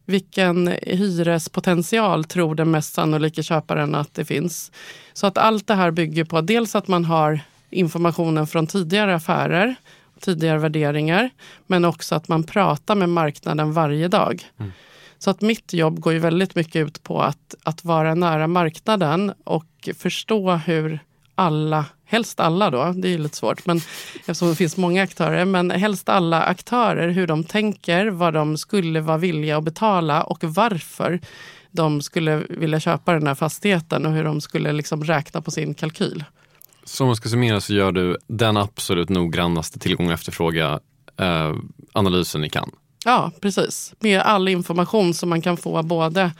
vilken 0.09 0.67
hyrespotential 0.81 2.23
tror 2.23 2.55
den 2.55 2.71
mest 2.71 2.93
sannolika 2.93 3.43
köparen 3.43 3.95
att 3.95 4.13
det 4.13 4.25
finns. 4.25 4.71
Så 5.13 5.27
att 5.27 5.37
allt 5.37 5.67
det 5.67 5.73
här 5.73 5.91
bygger 5.91 6.23
på 6.23 6.41
dels 6.41 6.75
att 6.75 6.87
man 6.87 7.05
har 7.05 7.39
informationen 7.69 8.47
från 8.47 8.67
tidigare 8.67 9.15
affärer, 9.15 9.75
tidigare 10.21 10.57
värderingar, 10.57 11.29
men 11.67 11.85
också 11.85 12.15
att 12.15 12.27
man 12.27 12.43
pratar 12.43 12.95
med 12.95 13.09
marknaden 13.09 13.73
varje 13.73 14.07
dag. 14.07 14.43
Mm. 14.59 14.71
Så 15.17 15.29
att 15.29 15.41
mitt 15.41 15.73
jobb 15.73 15.99
går 15.99 16.13
ju 16.13 16.19
väldigt 16.19 16.55
mycket 16.55 16.87
ut 16.87 17.03
på 17.03 17.21
att, 17.21 17.55
att 17.63 17.85
vara 17.85 18.15
nära 18.15 18.47
marknaden 18.47 19.33
och 19.43 19.89
förstå 19.97 20.51
hur 20.51 20.99
alla, 21.35 21.85
helst 22.05 22.39
alla 22.39 22.69
då, 22.69 22.93
det 22.95 23.13
är 23.13 23.17
lite 23.17 23.37
svårt 23.37 23.65
men 23.65 23.77
eftersom 24.19 24.49
det 24.49 24.55
finns 24.55 24.77
många 24.77 25.03
aktörer, 25.03 25.45
men 25.45 25.71
helst 25.71 26.09
alla 26.09 26.43
aktörer 26.43 27.09
hur 27.09 27.27
de 27.27 27.43
tänker, 27.43 28.07
vad 28.07 28.33
de 28.33 28.57
skulle 28.57 29.01
vara 29.01 29.17
villiga 29.17 29.57
att 29.57 29.63
betala 29.63 30.23
och 30.23 30.43
varför 30.43 31.19
de 31.71 32.01
skulle 32.01 32.43
vilja 32.49 32.79
köpa 32.79 33.13
den 33.13 33.27
här 33.27 33.35
fastigheten 33.35 34.05
och 34.05 34.11
hur 34.11 34.23
de 34.23 34.41
skulle 34.41 34.71
liksom 34.71 35.03
räkna 35.03 35.41
på 35.41 35.51
sin 35.51 35.73
kalkyl. 35.73 36.23
Så 36.89 37.03
om 37.03 37.07
man 37.07 37.15
ska 37.15 37.29
summera 37.29 37.61
så 37.61 37.73
gör 37.73 37.91
du 37.91 38.17
den 38.27 38.57
absolut 38.57 39.09
noggrannaste 39.09 39.79
tillgång 39.79 40.07
och 40.07 40.13
efterfråga 40.13 40.79
eh, 41.17 41.55
analysen 41.93 42.41
ni 42.41 42.49
kan? 42.49 42.71
Ja, 43.05 43.31
precis. 43.41 43.93
Med 43.99 44.21
all 44.21 44.47
information 44.47 45.13
som 45.13 45.29
man 45.29 45.41
kan 45.41 45.57
få 45.57 45.83
både 45.83 46.31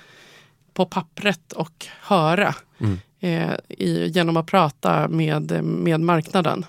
på 0.73 0.85
pappret 0.85 1.51
och 1.51 1.85
höra. 2.01 2.55
Mm 2.79 2.99
eh, 3.19 3.53
i, 3.69 4.11
genom 4.13 4.37
att 4.37 4.45
prata 4.45 5.07
med, 5.07 5.63
med 5.63 5.99
marknaden. 5.99 6.65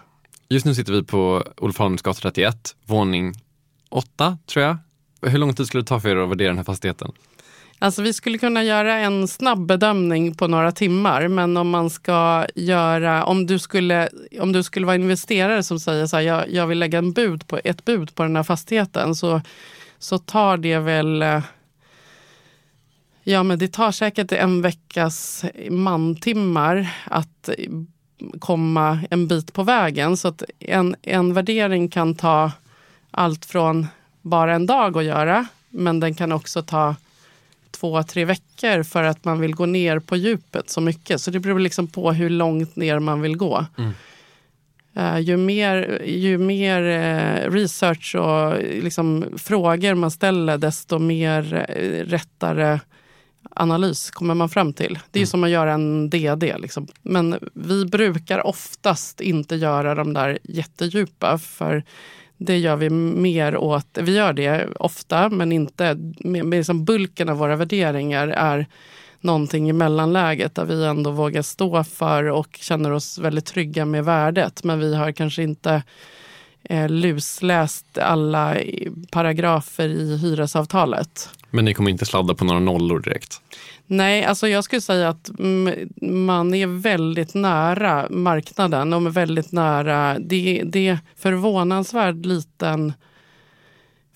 Just 0.48 0.66
nu 0.66 0.74
sitter 0.74 0.92
vi 0.92 1.02
på 1.02 1.44
Olof 1.56 1.76
Palmes 1.76 2.02
gata 2.02 2.20
31, 2.20 2.76
våning 2.86 3.34
8 3.88 4.38
tror 4.46 4.64
jag. 4.64 4.76
Hur 5.22 5.38
lång 5.38 5.54
tid 5.54 5.66
skulle 5.66 5.82
det 5.82 5.86
ta 5.86 6.00
för 6.00 6.08
er 6.08 6.16
att 6.16 6.30
värdera 6.30 6.48
den 6.48 6.56
här 6.56 6.64
fastigheten? 6.64 7.12
Alltså 7.82 8.02
vi 8.02 8.12
skulle 8.12 8.38
kunna 8.38 8.64
göra 8.64 8.94
en 8.98 9.28
snabb 9.28 9.66
bedömning 9.66 10.34
på 10.34 10.46
några 10.46 10.72
timmar, 10.72 11.28
men 11.28 11.56
om 11.56 11.70
man 11.70 11.90
ska 11.90 12.46
göra, 12.54 13.24
om 13.24 13.46
du 13.46 13.58
skulle, 13.58 14.08
om 14.40 14.52
du 14.52 14.62
skulle 14.62 14.86
vara 14.86 14.96
investerare 14.96 15.62
som 15.62 15.80
säger 15.80 16.06
så 16.06 16.16
här, 16.16 16.22
jag, 16.22 16.50
jag 16.50 16.66
vill 16.66 16.78
lägga 16.78 16.98
en 16.98 17.12
bud 17.12 17.46
på, 17.46 17.60
ett 17.64 17.84
bud 17.84 18.14
på 18.14 18.22
den 18.22 18.36
här 18.36 18.42
fastigheten, 18.42 19.14
så, 19.14 19.40
så 19.98 20.18
tar 20.18 20.56
det 20.56 20.78
väl 20.78 21.22
eh, 21.22 21.42
Ja, 23.22 23.42
men 23.42 23.58
det 23.58 23.68
tar 23.68 23.92
säkert 23.92 24.32
en 24.32 24.62
veckas 24.62 25.44
mantimmar 25.70 26.88
att 27.04 27.50
komma 28.38 28.98
en 29.10 29.28
bit 29.28 29.52
på 29.52 29.62
vägen. 29.62 30.16
Så 30.16 30.28
att 30.28 30.42
en, 30.58 30.96
en 31.02 31.34
värdering 31.34 31.88
kan 31.88 32.14
ta 32.14 32.52
allt 33.10 33.44
från 33.44 33.86
bara 34.22 34.54
en 34.54 34.66
dag 34.66 34.96
att 34.96 35.04
göra, 35.04 35.46
men 35.68 36.00
den 36.00 36.14
kan 36.14 36.32
också 36.32 36.62
ta 36.62 36.94
två, 37.70 38.02
tre 38.02 38.24
veckor 38.24 38.82
för 38.82 39.02
att 39.02 39.24
man 39.24 39.40
vill 39.40 39.54
gå 39.54 39.66
ner 39.66 39.98
på 39.98 40.16
djupet 40.16 40.70
så 40.70 40.80
mycket. 40.80 41.20
Så 41.20 41.30
det 41.30 41.40
beror 41.40 41.60
liksom 41.60 41.86
på 41.86 42.12
hur 42.12 42.30
långt 42.30 42.76
ner 42.76 42.98
man 42.98 43.20
vill 43.20 43.36
gå. 43.36 43.66
Mm. 43.78 43.92
Uh, 44.98 45.20
ju 45.20 45.36
mer, 45.36 46.02
ju 46.06 46.38
mer 46.38 46.82
uh, 46.82 47.50
research 47.50 48.14
och 48.14 48.62
liksom, 48.62 49.24
frågor 49.36 49.94
man 49.94 50.10
ställer, 50.10 50.58
desto 50.58 50.98
mer 50.98 51.54
uh, 51.54 52.04
rättare 52.04 52.80
analys 53.50 54.10
kommer 54.10 54.34
man 54.34 54.48
fram 54.48 54.72
till. 54.72 54.98
Det 55.10 55.18
är 55.18 55.20
mm. 55.20 55.26
som 55.26 55.44
att 55.44 55.50
göra 55.50 55.72
en 55.72 56.10
DD. 56.10 56.58
Liksom. 56.58 56.86
Men 57.02 57.38
vi 57.54 57.86
brukar 57.86 58.46
oftast 58.46 59.20
inte 59.20 59.56
göra 59.56 59.94
de 59.94 60.14
där 60.14 60.38
jättedjupa. 60.42 61.38
För 61.38 61.84
det 62.40 62.58
gör 62.58 62.76
vi 62.76 62.90
mer 62.90 63.56
åt, 63.56 63.98
vi 64.00 64.16
gör 64.16 64.32
det 64.32 64.68
ofta 64.76 65.28
men 65.28 65.52
inte, 65.52 65.96
med, 66.18 66.50
liksom 66.50 66.84
bulken 66.84 67.28
av 67.28 67.36
våra 67.36 67.56
värderingar 67.56 68.28
är 68.28 68.66
någonting 69.20 69.70
i 69.70 69.72
mellanläget 69.72 70.54
där 70.54 70.64
vi 70.64 70.84
ändå 70.84 71.10
vågar 71.10 71.42
stå 71.42 71.84
för 71.84 72.24
och 72.24 72.58
känner 72.60 72.90
oss 72.90 73.18
väldigt 73.18 73.46
trygga 73.46 73.84
med 73.84 74.04
värdet. 74.04 74.64
Men 74.64 74.80
vi 74.80 74.94
har 74.94 75.12
kanske 75.12 75.42
inte 75.42 75.82
eh, 76.64 76.88
lusläst 76.88 77.98
alla 77.98 78.56
paragrafer 79.10 79.88
i 79.88 80.16
hyresavtalet. 80.16 81.30
Men 81.50 81.64
ni 81.64 81.74
kommer 81.74 81.90
inte 81.90 82.06
sladda 82.06 82.34
på 82.34 82.44
några 82.44 82.60
nollor 82.60 83.00
direkt? 83.00 83.40
Nej, 83.86 84.24
alltså 84.24 84.48
jag 84.48 84.64
skulle 84.64 84.80
säga 84.80 85.08
att 85.08 85.30
man 86.00 86.54
är 86.54 86.80
väldigt 86.80 87.34
nära 87.34 88.06
marknaden 88.10 88.92
och 88.92 89.16
väldigt 89.16 89.52
nära... 89.52 90.18
Det, 90.18 90.62
det 90.64 90.88
är 90.88 90.98
förvånansvärt 91.16 92.26
liten 92.26 92.92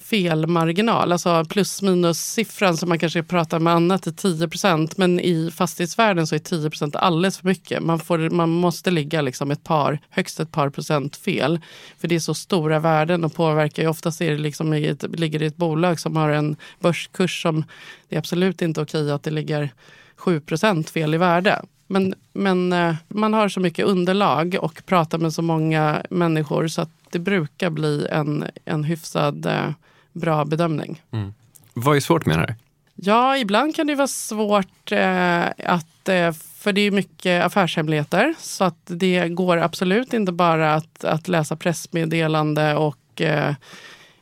felmarginal, 0.04 1.12
alltså 1.12 1.44
plus 1.44 1.82
minus-siffran 1.82 2.76
som 2.76 2.88
man 2.88 2.98
kanske 2.98 3.22
pratar 3.22 3.58
med 3.58 3.72
annat 3.72 4.06
är 4.06 4.10
10 4.10 4.48
procent 4.48 4.96
men 4.96 5.20
i 5.20 5.50
fastighetsvärlden 5.50 6.26
så 6.26 6.34
är 6.34 6.38
10 6.38 6.98
alldeles 6.98 7.38
för 7.38 7.48
mycket. 7.48 7.82
Man, 7.82 7.98
får, 7.98 8.30
man 8.30 8.50
måste 8.50 8.90
ligga 8.90 9.22
liksom 9.22 9.50
ett 9.50 9.64
par, 9.64 9.98
högst 10.10 10.40
ett 10.40 10.52
par 10.52 10.70
procent 10.70 11.16
fel. 11.16 11.60
För 11.98 12.08
det 12.08 12.14
är 12.14 12.20
så 12.20 12.34
stora 12.34 12.78
värden 12.78 13.24
och 13.24 13.34
påverkar 13.34 13.82
ju. 13.82 13.88
Oftast 13.88 14.20
är 14.20 14.30
det 14.30 14.38
liksom 14.38 14.74
i 14.74 14.86
ett, 14.86 15.18
ligger 15.18 15.38
det 15.38 15.44
i 15.44 15.48
ett 15.48 15.56
bolag 15.56 16.00
som 16.00 16.16
har 16.16 16.30
en 16.30 16.56
börskurs 16.80 17.42
som 17.42 17.64
det 18.08 18.16
är 18.16 18.18
absolut 18.18 18.62
inte 18.62 18.80
okej 18.80 19.10
att 19.10 19.22
det 19.22 19.30
ligger 19.30 19.70
7 20.16 20.40
procent 20.40 20.90
fel 20.90 21.14
i 21.14 21.18
värde. 21.18 21.62
Men, 21.86 22.14
men 22.32 22.72
eh, 22.72 22.94
man 23.08 23.34
har 23.34 23.48
så 23.48 23.60
mycket 23.60 23.86
underlag 23.86 24.56
och 24.60 24.82
pratar 24.86 25.18
med 25.18 25.32
så 25.32 25.42
många 25.42 26.02
människor 26.10 26.68
så 26.68 26.82
att 26.82 26.90
det 27.10 27.18
brukar 27.18 27.70
bli 27.70 28.06
en, 28.10 28.44
en 28.64 28.84
hyfsad 28.84 29.46
eh, 29.46 29.70
bra 30.14 30.44
bedömning. 30.44 31.02
Mm. 31.10 31.34
Vad 31.74 31.96
är 31.96 32.00
svårt 32.00 32.26
med 32.26 32.38
det 32.38 32.40
här? 32.40 32.56
Ja, 32.94 33.36
ibland 33.36 33.76
kan 33.76 33.86
det 33.86 33.94
vara 33.94 34.06
svårt 34.06 34.92
eh, 34.92 35.46
att 35.46 36.08
eh, 36.08 36.32
för 36.58 36.72
det 36.72 36.80
är 36.80 36.90
mycket 36.90 37.44
affärshemligheter 37.44 38.34
så 38.38 38.64
att 38.64 38.80
det 38.84 39.28
går 39.28 39.56
absolut 39.56 40.12
inte 40.12 40.32
bara 40.32 40.74
att, 40.74 41.04
att 41.04 41.28
läsa 41.28 41.56
pressmeddelande 41.56 42.74
och 42.74 43.20
eh, 43.20 43.54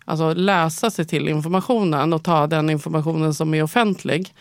alltså 0.04 0.34
läsa 0.34 0.90
sig 0.90 1.04
till 1.04 1.28
informationen 1.28 2.12
och 2.12 2.22
ta 2.22 2.46
den 2.46 2.70
informationen 2.70 3.34
som 3.34 3.54
är 3.54 3.62
offentlig. 3.62 4.34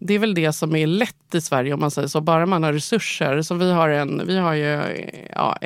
Det 0.00 0.14
är 0.14 0.18
väl 0.18 0.34
det 0.34 0.52
som 0.52 0.76
är 0.76 0.86
lätt 0.86 1.34
i 1.34 1.40
Sverige 1.40 1.74
om 1.74 1.80
man 1.80 1.90
säger 1.90 2.08
så, 2.08 2.20
bara 2.20 2.46
man 2.46 2.62
har 2.62 2.72
resurser. 2.72 3.42
Så 3.42 3.54
vi 3.54 3.72
har, 3.72 3.88
en, 3.88 4.22
vi 4.26 4.38
har 4.38 4.54
ju 4.54 4.82
ja, 5.34 5.58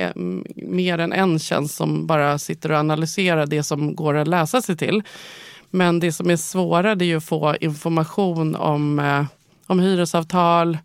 mer 0.54 0.98
än 0.98 1.12
en 1.12 1.38
tjänst 1.38 1.74
som 1.74 2.06
bara 2.06 2.38
sitter 2.38 2.72
och 2.72 2.78
analyserar 2.78 3.46
det 3.46 3.62
som 3.62 3.94
går 3.94 4.14
att 4.14 4.28
läsa 4.28 4.62
sig 4.62 4.76
till. 4.76 5.02
Men 5.70 6.00
det 6.00 6.12
som 6.12 6.30
är 6.30 6.36
svårare 6.36 7.06
är 7.06 7.16
att 7.16 7.24
få 7.24 7.56
information 7.60 8.56
om, 8.56 8.98
eh, 8.98 9.24
om 9.66 9.80
hyresavtal, 9.80 10.78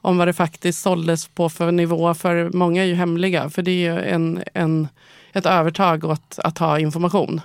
om 0.00 0.18
vad 0.18 0.28
det 0.28 0.32
faktiskt 0.32 0.82
såldes 0.82 1.28
på 1.28 1.48
för 1.48 1.72
nivå. 1.72 2.14
För 2.14 2.50
många 2.50 2.82
är 2.82 2.86
ju 2.86 2.94
hemliga, 2.94 3.50
för 3.50 3.62
det 3.62 3.70
är 3.70 3.94
ju 3.94 4.00
en, 4.00 4.42
en, 4.54 4.88
ett 5.32 5.46
övertag 5.46 6.04
åt 6.04 6.38
att 6.38 6.58
ha 6.58 6.78
information. 6.78 7.40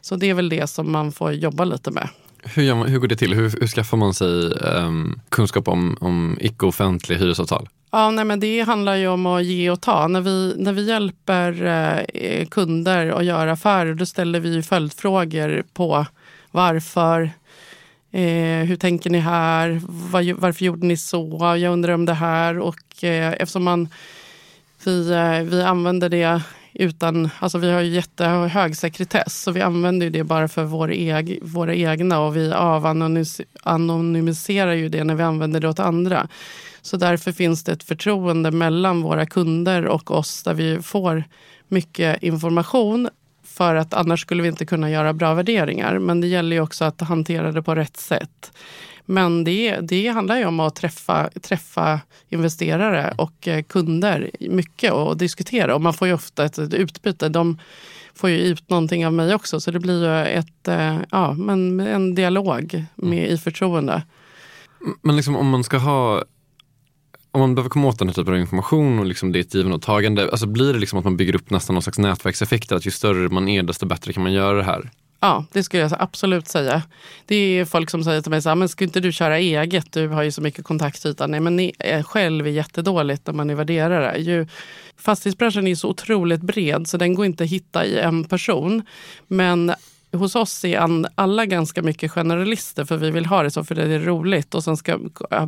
Så 0.00 0.16
det 0.16 0.30
är 0.30 0.34
väl 0.34 0.48
det 0.48 0.66
som 0.66 0.92
man 0.92 1.12
får 1.12 1.32
jobba 1.32 1.64
lite 1.64 1.90
med. 1.90 2.08
Hur, 2.42 2.74
man, 2.74 2.88
hur 2.88 2.98
går 2.98 3.08
det 3.08 3.16
till? 3.16 3.34
Hur, 3.34 3.60
hur 3.60 3.66
skaffar 3.66 3.96
man 3.96 4.14
sig 4.14 4.52
um, 4.52 5.20
kunskap 5.28 5.68
om, 5.68 5.96
om 6.00 6.38
icke-offentliga 6.40 7.18
hyresavtal? 7.18 7.68
Ja, 7.90 8.10
nej, 8.10 8.24
men 8.24 8.40
det 8.40 8.60
handlar 8.60 8.96
ju 8.96 9.08
om 9.08 9.26
att 9.26 9.44
ge 9.44 9.70
och 9.70 9.80
ta. 9.80 10.08
När 10.08 10.20
vi, 10.20 10.54
när 10.58 10.72
vi 10.72 10.88
hjälper 10.88 11.64
eh, 12.14 12.46
kunder 12.46 13.06
att 13.06 13.24
göra 13.24 13.52
affärer 13.52 13.94
då 13.94 14.06
ställer 14.06 14.40
vi 14.40 14.62
följdfrågor 14.62 15.64
på 15.72 16.06
varför, 16.50 17.22
eh, 18.12 18.66
hur 18.66 18.76
tänker 18.76 19.10
ni 19.10 19.18
här, 19.18 19.80
Var, 19.88 20.34
varför 20.34 20.64
gjorde 20.64 20.86
ni 20.86 20.96
så, 20.96 21.56
jag 21.60 21.72
undrar 21.72 21.92
om 21.92 22.04
det 22.04 22.14
här. 22.14 22.58
Och 22.58 23.04
eh, 23.04 23.32
eftersom 23.32 23.64
man, 23.64 23.88
vi, 24.84 25.10
eh, 25.10 25.42
vi 25.42 25.62
använder 25.62 26.08
det 26.08 26.42
utan, 26.78 27.28
alltså 27.38 27.58
vi 27.58 27.70
har 27.70 27.80
ju 27.80 27.90
jättehög 27.90 28.76
sekretess 28.76 29.42
så 29.42 29.50
vi 29.50 29.60
använder 29.60 30.10
det 30.10 30.24
bara 30.24 30.48
för 30.48 30.64
vår 30.64 30.92
eg, 30.92 31.38
våra 31.42 31.74
egna 31.74 32.20
och 32.20 32.36
vi 32.36 32.52
avanonymiserar 32.52 34.72
ju 34.72 34.88
det 34.88 35.04
när 35.04 35.14
vi 35.14 35.22
använder 35.22 35.60
det 35.60 35.68
åt 35.68 35.78
andra. 35.78 36.28
Så 36.82 36.96
därför 36.96 37.32
finns 37.32 37.64
det 37.64 37.72
ett 37.72 37.82
förtroende 37.82 38.50
mellan 38.50 39.02
våra 39.02 39.26
kunder 39.26 39.86
och 39.86 40.10
oss 40.10 40.42
där 40.42 40.54
vi 40.54 40.82
får 40.82 41.24
mycket 41.68 42.22
information 42.22 43.08
för 43.44 43.74
att 43.74 43.94
annars 43.94 44.20
skulle 44.20 44.42
vi 44.42 44.48
inte 44.48 44.66
kunna 44.66 44.90
göra 44.90 45.12
bra 45.12 45.34
värderingar. 45.34 45.98
Men 45.98 46.20
det 46.20 46.26
gäller 46.26 46.56
ju 46.56 46.62
också 46.62 46.84
att 46.84 47.00
hantera 47.00 47.52
det 47.52 47.62
på 47.62 47.74
rätt 47.74 47.96
sätt. 47.96 48.52
Men 49.10 49.44
det, 49.44 49.80
det 49.80 50.08
handlar 50.08 50.36
ju 50.36 50.44
om 50.44 50.60
att 50.60 50.76
träffa, 50.76 51.30
träffa 51.42 52.00
investerare 52.28 53.14
och 53.18 53.48
eh, 53.48 53.62
kunder 53.62 54.30
mycket 54.40 54.92
och 54.92 55.16
diskutera. 55.16 55.74
Och 55.74 55.80
man 55.80 55.94
får 55.94 56.08
ju 56.08 56.14
ofta 56.14 56.44
ett, 56.44 56.58
ett 56.58 56.74
utbyte. 56.74 57.28
De 57.28 57.58
får 58.14 58.30
ju 58.30 58.38
ut 58.38 58.70
någonting 58.70 59.06
av 59.06 59.12
mig 59.12 59.34
också. 59.34 59.60
Så 59.60 59.70
det 59.70 59.80
blir 59.80 60.04
ju 60.04 60.26
ett, 60.26 60.68
eh, 60.68 60.98
ja, 61.10 61.32
men 61.32 61.80
en 61.80 62.14
dialog 62.14 62.84
med, 62.94 63.30
i 63.30 63.38
förtroende. 63.38 64.02
Men 65.02 65.16
liksom 65.16 65.36
om 65.36 65.48
man 65.48 65.64
ska 65.64 65.78
ha 65.78 66.24
om 67.30 67.40
man 67.40 67.54
behöver 67.54 67.70
komma 67.70 67.88
åt 67.88 67.98
den 67.98 68.08
här 68.08 68.14
typen 68.14 68.34
av 68.34 68.40
information 68.40 68.98
och 68.98 69.06
liksom 69.06 69.32
det 69.32 69.38
är 69.38 69.40
ett 69.40 69.54
givande 69.54 69.76
och 69.76 69.82
tagande, 69.82 70.30
alltså 70.30 70.46
blir 70.46 70.72
det 70.72 70.78
liksom 70.78 70.98
att 70.98 71.04
man 71.04 71.16
bygger 71.16 71.34
upp 71.34 71.50
nästan 71.50 71.74
någon 71.74 71.82
slags 71.82 71.98
nätverkseffekter? 71.98 72.76
Att 72.76 72.86
ju 72.86 72.90
större 72.90 73.28
man 73.28 73.48
är 73.48 73.62
desto 73.62 73.86
bättre 73.86 74.12
kan 74.12 74.22
man 74.22 74.32
göra 74.32 74.56
det 74.56 74.64
här? 74.64 74.90
Ja, 75.20 75.44
det 75.52 75.62
skulle 75.62 75.82
jag 75.82 75.92
absolut 75.98 76.48
säga. 76.48 76.82
Det 77.26 77.36
är 77.36 77.64
folk 77.64 77.90
som 77.90 78.04
säger 78.04 78.22
till 78.22 78.30
mig, 78.30 78.42
så 78.42 78.48
här, 78.48 78.56
men 78.56 78.68
ska 78.68 78.84
inte 78.84 79.00
du 79.00 79.12
köra 79.12 79.38
eget? 79.38 79.92
Du 79.92 80.08
har 80.08 80.22
ju 80.22 80.32
så 80.32 80.42
mycket 80.42 80.64
kontaktyta. 80.64 81.26
Nej, 81.26 81.40
men 81.40 81.72
själv 82.02 82.46
är 82.46 82.50
jättedåligt 82.50 83.26
när 83.26 83.34
man 83.34 83.50
är 83.50 83.54
värderare. 83.54 84.18
Ju, 84.18 84.46
fastighetsbranschen 84.96 85.66
är 85.66 85.74
så 85.74 85.88
otroligt 85.88 86.40
bred 86.40 86.88
så 86.88 86.96
den 86.96 87.14
går 87.14 87.26
inte 87.26 87.44
att 87.44 87.50
hitta 87.50 87.84
i 87.84 87.98
en 87.98 88.24
person. 88.24 88.82
Men 89.26 89.74
hos 90.12 90.36
oss 90.36 90.64
är 90.64 91.06
alla 91.14 91.46
ganska 91.46 91.82
mycket 91.82 92.12
generalister 92.12 92.84
för 92.84 92.96
vi 92.96 93.10
vill 93.10 93.26
ha 93.26 93.42
det 93.42 93.50
så 93.50 93.64
för 93.64 93.74
det 93.74 93.82
är 93.82 94.00
roligt. 94.00 94.54
Och 94.54 94.64
sen 94.64 94.76
ska, 94.76 94.98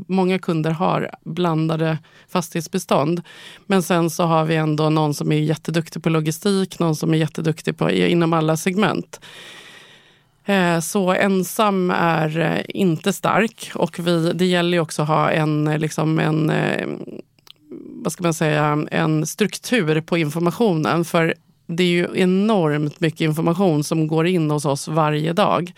många 0.07 0.39
kunder 0.39 0.71
har 0.71 1.11
blandade 1.25 1.99
fastighetsbestånd. 2.29 3.23
Men 3.67 3.83
sen 3.83 4.11
så 4.11 4.25
har 4.25 4.45
vi 4.45 4.57
ändå 4.57 4.91
någon 4.91 5.15
som 5.15 5.33
är 5.33 5.37
jätteduktig 5.37 6.03
på 6.03 6.11
logistik, 6.11 6.79
någon 6.79 6.97
som 6.97 7.15
är 7.15 7.19
jätteduktig 7.19 7.79
på, 7.79 7.91
inom 7.91 8.33
alla 8.33 8.57
segment. 8.57 9.21
Eh, 10.45 10.81
så 10.81 11.13
ensam 11.13 11.91
är 11.91 12.39
eh, 12.39 12.65
inte 12.69 13.13
stark 13.13 13.71
och 13.75 13.99
vi, 13.99 14.33
det 14.33 14.47
gäller 14.47 14.77
ju 14.77 14.81
också 14.81 15.03
att 15.03 15.09
ha 15.09 15.31
en, 15.31 15.69
eh, 15.69 15.79
liksom 15.79 16.19
en, 16.19 16.53
vad 18.03 18.13
ska 18.13 18.23
man 18.23 18.35
säga, 18.35 18.87
en 18.91 19.27
struktur 19.27 20.01
på 20.01 20.19
informationen. 20.19 21.05
För 21.05 21.35
det 21.77 21.83
är 21.83 21.89
ju 21.89 22.09
enormt 22.15 23.01
mycket 23.01 23.21
information 23.21 23.85
som 23.85 24.07
går 24.07 24.27
in 24.27 24.51
hos 24.51 24.65
oss 24.65 24.89
varje 24.89 25.33
dag. 25.33 25.73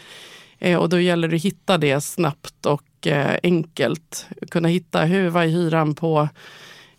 Och 0.79 0.89
då 0.89 1.01
gäller 1.01 1.29
det 1.29 1.37
att 1.37 1.43
hitta 1.43 1.79
det 1.79 2.01
snabbt 2.01 2.67
och 2.67 3.07
enkelt. 3.43 4.27
Kunna 4.51 4.69
hitta 4.69 5.05
hur, 5.05 5.29
vad 5.29 5.45
är 5.45 5.49
hyran 5.49 5.95
på 5.95 6.29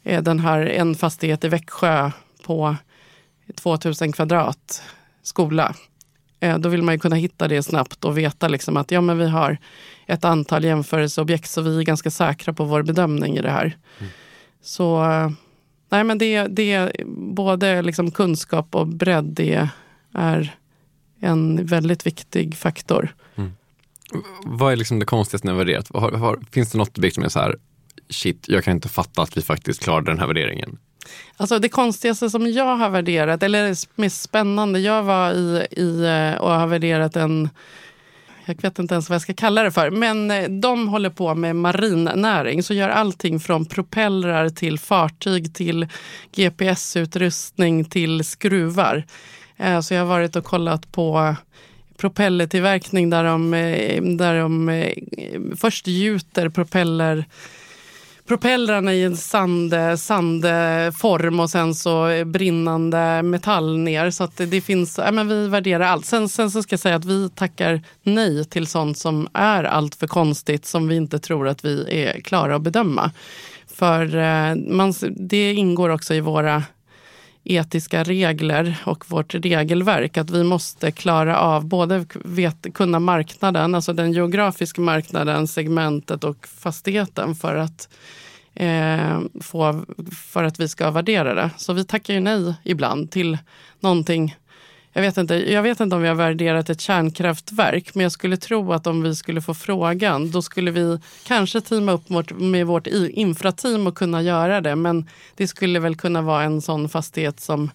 den 0.04 0.40
här 0.40 0.60
en 0.66 0.96
fastighet 0.96 1.44
i 1.44 1.48
Växjö 1.48 2.12
på 2.46 2.76
2000 3.56 4.12
kvadrat 4.12 4.84
skola. 5.24 5.76
Eh, 6.40 6.58
då 6.58 6.70
vill 6.70 6.84
man 6.84 6.96
ju 6.96 7.00
kunna 7.00 7.16
hitta 7.16 7.48
det 7.48 7.64
snabbt 7.64 8.06
och 8.06 8.18
veta 8.18 8.48
liksom 8.48 8.78
att 8.78 8.92
ja, 8.92 9.02
men 9.02 9.18
vi 9.18 9.30
har 9.30 9.58
ett 10.08 10.26
antal 10.26 10.64
jämförelseobjekt 10.64 11.50
så 11.50 11.62
vi 11.62 11.78
är 11.78 11.84
ganska 11.84 12.12
säkra 12.12 12.54
på 12.54 12.64
vår 12.64 12.84
bedömning 12.84 13.38
i 13.38 13.42
det 13.42 13.52
här. 13.52 13.78
Mm. 14.00 14.12
Så 14.62 15.04
nej, 15.94 16.04
men 16.04 16.18
det, 16.18 16.48
det 16.48 16.92
både 17.16 17.82
liksom 17.82 18.12
kunskap 18.12 18.76
och 18.76 18.88
bredd 18.88 19.26
det 19.26 19.70
är 20.14 20.56
en 21.20 21.66
väldigt 21.66 22.06
viktig 22.06 22.56
faktor. 22.56 23.16
Mm. 23.36 23.52
Vad 24.46 24.72
är 24.72 24.76
liksom 24.76 25.00
det 25.00 25.06
konstigaste 25.06 25.48
ni 25.48 25.52
har 25.52 25.58
värderat? 25.58 25.90
Har, 25.94 26.12
har, 26.12 26.40
finns 26.52 26.72
det 26.72 26.78
något 26.78 26.98
objekt 26.98 27.16
som 27.16 27.24
är 27.24 27.30
så 27.30 27.40
här, 27.40 27.56
shit, 28.10 28.46
jag 28.48 28.64
kan 28.64 28.74
inte 28.76 28.90
fatta 28.90 29.22
att 29.22 29.38
vi 29.38 29.42
faktiskt 29.42 29.84
klarade 29.84 30.12
den 30.12 30.20
här 30.20 30.28
värderingen? 30.28 30.78
Alltså 31.38 31.60
det 31.60 31.70
konstigaste 31.70 32.30
som 32.30 32.48
jag 32.48 32.78
har 32.78 32.90
värderat, 32.90 33.44
eller 33.44 33.76
mest 34.02 34.22
spännande, 34.22 34.80
jag 34.80 35.04
var 35.04 35.32
i, 35.32 35.68
i 35.72 36.06
eh, 36.06 36.42
och 36.42 36.52
har 36.52 36.68
värderat 36.68 37.16
en 37.16 37.50
jag 38.46 38.62
vet 38.62 38.80
inte 38.80 38.94
ens 38.94 39.10
vad 39.10 39.16
jag 39.16 39.22
ska 39.22 39.34
kalla 39.34 39.64
det 39.64 39.72
för. 39.72 39.92
Men 39.92 40.32
eh, 40.32 40.50
de 40.50 40.88
håller 40.88 41.10
på 41.10 41.36
med 41.36 41.56
marinnäring, 41.56 42.64
så 42.64 42.74
gör 42.74 42.90
allting 42.90 43.40
från 43.40 43.66
propellrar 43.66 44.50
till 44.50 44.80
fartyg 44.80 45.54
till 45.56 45.88
GPS-utrustning 46.36 47.86
till 47.86 48.24
skruvar. 48.24 49.04
Eh, 49.58 49.80
så 49.80 49.94
jag 49.94 50.02
har 50.02 50.08
varit 50.08 50.36
och 50.36 50.46
kollat 50.46 50.92
på 50.92 51.36
propellertillverkning 51.98 53.10
där 53.10 53.24
de, 53.24 53.54
eh, 53.54 54.04
där 54.04 54.40
de 54.40 54.84
först 55.58 55.88
gjuter 55.88 56.50
propeller 56.50 57.26
propellrarna 58.28 58.94
i 58.94 59.04
en 59.04 59.18
sand, 59.18 59.74
sandform 59.98 61.40
och 61.40 61.50
sen 61.50 61.76
så 61.76 62.26
brinnande 62.26 63.24
metall 63.24 63.78
ner. 63.78 64.12
Så 64.12 64.24
att 64.24 64.38
det 64.38 64.62
finns, 64.62 64.98
ja, 64.98 65.12
men 65.12 65.28
vi 65.28 65.48
värderar 65.48 65.86
allt. 65.86 66.06
Sen, 66.06 66.30
sen 66.30 66.52
så 66.52 66.64
ska 66.64 66.74
jag 66.74 66.80
säga 66.80 66.96
att 66.96 67.06
vi 67.06 67.30
tackar 67.30 67.82
nej 68.04 68.46
till 68.46 68.68
sånt 68.68 68.98
som 68.98 69.28
är 69.34 69.64
allt 69.64 69.96
för 69.96 70.08
konstigt 70.08 70.66
som 70.66 70.88
vi 70.88 70.96
inte 70.96 71.20
tror 71.20 71.48
att 71.48 71.66
vi 71.66 72.06
är 72.06 72.22
klara 72.22 72.56
att 72.56 72.62
bedöma. 72.62 73.12
För 73.68 74.16
eh, 74.16 74.56
man, 74.56 74.94
det 75.12 75.54
ingår 75.54 75.90
också 75.90 76.14
i 76.14 76.20
våra 76.20 76.64
etiska 77.44 78.04
regler 78.04 78.78
och 78.86 79.12
vårt 79.12 79.36
regelverk. 79.36 80.18
Att 80.18 80.30
vi 80.30 80.44
måste 80.44 80.92
klara 80.92 81.40
av 81.40 81.66
både 81.66 82.06
vet, 82.14 82.74
kunna 82.74 83.00
marknaden, 83.00 83.76
alltså 83.76 83.94
den 83.94 84.14
geografiska 84.14 84.82
marknaden, 84.82 85.48
segmentet 85.48 86.24
och 86.24 86.48
fastigheten 86.48 87.36
för 87.36 87.56
att, 87.56 87.90
eh, 88.54 89.20
få, 89.42 89.86
för 90.16 90.44
att 90.44 90.60
vi 90.60 90.68
ska 90.68 90.92
värdera 90.92 91.34
det. 91.34 91.50
Så 91.58 91.74
vi 91.74 91.86
tackar 91.86 92.14
ju 92.14 92.20
nej 92.20 92.54
ibland 92.64 93.12
till 93.12 93.38
någonting 93.80 94.36
jag 94.94 95.02
vet, 95.02 95.18
inte, 95.18 95.52
jag 95.52 95.64
vet 95.64 95.80
inte 95.80 95.96
om 95.96 96.02
vi 96.02 96.08
har 96.08 96.16
värderat 96.16 96.70
ett 96.70 96.82
kärnkraftverk, 96.82 97.96
men 97.96 98.04
jag 98.04 98.12
skulle 98.12 98.38
tro 98.38 98.74
att 98.74 98.88
om 98.88 99.04
vi 99.04 99.16
skulle 99.16 99.42
få 99.42 99.54
frågan, 99.54 100.32
då 100.32 100.42
skulle 100.42 100.72
vi 100.72 101.00
kanske 101.28 101.62
teama 101.62 101.92
upp 101.92 102.10
med 102.30 102.68
vårt 102.68 102.88
infrateam 102.88 103.88
och 103.88 103.98
kunna 103.98 104.22
göra 104.22 104.62
det. 104.62 104.76
Men 104.76 105.10
det 105.36 105.48
skulle 105.48 105.80
väl 105.80 105.96
kunna 105.96 106.22
vara 106.22 106.44
en 106.44 106.62
sån 106.62 106.90
fastighet 106.90 107.40
som 107.40 107.72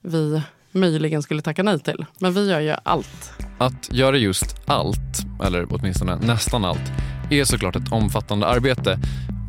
vi 0.00 0.42
möjligen 0.72 1.22
skulle 1.22 1.42
tacka 1.42 1.62
nej 1.62 1.80
till. 1.80 2.04
Men 2.18 2.34
vi 2.34 2.50
gör 2.50 2.60
ju 2.60 2.74
allt. 2.82 3.32
Att 3.58 3.92
göra 3.92 4.16
just 4.16 4.56
allt, 4.66 5.42
eller 5.44 5.66
åtminstone 5.70 6.16
nästan 6.16 6.64
allt, 6.64 6.92
är 7.30 7.44
såklart 7.44 7.76
ett 7.76 7.92
omfattande 7.92 8.46
arbete 8.46 8.98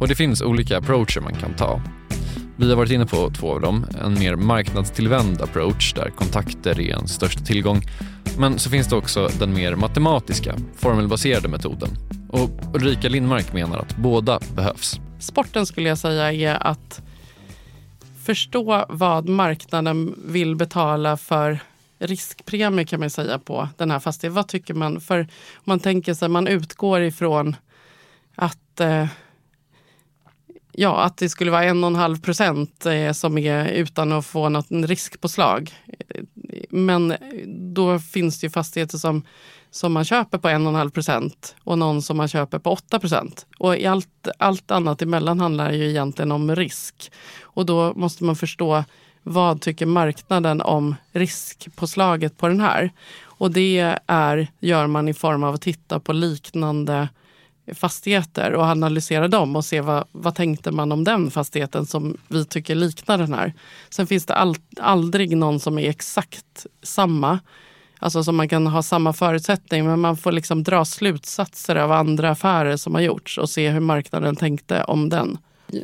och 0.01 0.07
det 0.07 0.15
finns 0.15 0.41
olika 0.41 0.77
approacher 0.77 1.21
man 1.21 1.35
kan 1.35 1.53
ta. 1.53 1.81
Vi 2.59 2.69
har 2.69 2.75
varit 2.75 2.91
inne 2.91 3.05
på 3.05 3.29
två 3.29 3.51
av 3.51 3.61
dem. 3.61 3.85
En 4.01 4.13
mer 4.13 4.35
marknadstillvänd 4.35 5.41
approach 5.41 5.93
där 5.93 6.09
kontakter 6.09 6.79
är 6.79 6.95
en 6.95 7.07
största 7.07 7.41
tillgång. 7.41 7.81
Men 8.37 8.59
så 8.59 8.69
finns 8.69 8.87
det 8.87 8.95
också 8.95 9.29
den 9.39 9.53
mer 9.53 9.75
matematiska, 9.75 10.55
formelbaserade 10.75 11.47
metoden. 11.47 11.89
Och 12.29 12.49
Ulrika 12.73 13.09
Lindmark 13.09 13.53
menar 13.53 13.79
att 13.79 13.97
båda 13.97 14.39
behövs. 14.55 14.99
Sporten 15.19 15.65
skulle 15.65 15.89
jag 15.89 15.97
säga 15.97 16.33
är 16.33 16.67
att 16.67 17.01
förstå 18.25 18.85
vad 18.89 19.29
marknaden 19.29 20.15
vill 20.25 20.55
betala 20.55 21.17
för 21.17 21.59
riskpremie 21.99 22.85
kan 22.85 22.99
man 22.99 23.09
säga 23.09 23.39
på 23.39 23.69
den 23.77 23.91
här 23.91 23.99
fastigheten. 23.99 24.35
Vad 24.35 24.47
tycker 24.47 24.73
man? 24.73 25.01
För 25.01 25.27
man 25.63 25.79
tänker 25.79 26.13
sig, 26.13 26.29
man 26.29 26.47
utgår 26.47 27.01
ifrån 27.01 27.55
att 28.35 28.79
eh, 28.79 29.07
Ja, 30.71 31.01
att 31.01 31.17
det 31.17 31.29
skulle 31.29 31.51
vara 31.51 31.63
en 31.63 31.83
och 31.83 31.87
en 31.87 31.95
halv 31.95 32.21
procent 32.21 32.85
eh, 32.85 33.11
som 33.11 33.37
är 33.37 33.67
utan 33.67 34.11
att 34.11 34.25
få 34.25 34.49
något 34.49 34.67
riskpåslag. 34.69 35.73
Men 36.69 37.15
då 37.73 37.99
finns 37.99 38.39
det 38.39 38.45
ju 38.45 38.51
fastigheter 38.51 38.97
som, 38.97 39.23
som 39.71 39.93
man 39.93 40.05
köper 40.05 40.37
på 40.37 40.47
en 40.47 40.63
och 40.65 40.69
en 40.69 40.75
halv 40.75 40.89
procent 40.89 41.55
och 41.63 41.77
någon 41.77 42.01
som 42.01 42.17
man 42.17 42.27
köper 42.27 42.59
på 42.59 42.71
8 42.71 42.99
procent. 42.99 43.45
Och 43.57 43.77
i 43.77 43.85
allt, 43.85 44.27
allt 44.37 44.71
annat 44.71 45.01
emellan 45.01 45.39
handlar 45.39 45.71
ju 45.71 45.89
egentligen 45.89 46.31
om 46.31 46.55
risk. 46.55 47.11
Och 47.41 47.65
då 47.65 47.93
måste 47.93 48.23
man 48.23 48.35
förstå 48.35 48.83
vad 49.23 49.61
tycker 49.61 49.85
marknaden 49.85 50.61
om 50.61 50.95
riskpåslaget 51.11 52.37
på 52.37 52.47
den 52.47 52.61
här? 52.61 52.91
Och 53.23 53.51
det 53.51 53.97
är, 54.07 54.47
gör 54.59 54.87
man 54.87 55.07
i 55.07 55.13
form 55.13 55.43
av 55.43 55.53
att 55.53 55.61
titta 55.61 55.99
på 55.99 56.13
liknande 56.13 57.09
fastigheter 57.73 58.53
och 58.53 58.63
analysera 58.63 59.27
dem 59.27 59.55
och 59.55 59.65
se 59.65 59.81
vad, 59.81 60.07
vad 60.11 60.35
tänkte 60.35 60.71
man 60.71 60.91
om 60.91 61.03
den 61.03 61.31
fastigheten 61.31 61.85
som 61.85 62.17
vi 62.27 62.45
tycker 62.45 62.75
liknar 62.75 63.17
den 63.17 63.33
här. 63.33 63.53
Sen 63.89 64.07
finns 64.07 64.25
det 64.25 64.33
all, 64.33 64.55
aldrig 64.79 65.37
någon 65.37 65.59
som 65.59 65.79
är 65.79 65.89
exakt 65.89 66.65
samma. 66.83 67.39
Alltså 67.99 68.23
som 68.23 68.35
man 68.35 68.49
kan 68.49 68.67
ha 68.67 68.83
samma 68.83 69.13
förutsättning 69.13 69.85
men 69.85 69.99
man 69.99 70.17
får 70.17 70.31
liksom 70.31 70.63
dra 70.63 70.85
slutsatser 70.85 71.75
av 71.75 71.91
andra 71.91 72.29
affärer 72.29 72.77
som 72.77 72.95
har 72.95 73.01
gjorts 73.01 73.37
och 73.37 73.49
se 73.49 73.69
hur 73.69 73.79
marknaden 73.79 74.35
tänkte 74.35 74.83
om 74.83 75.09
den. 75.09 75.37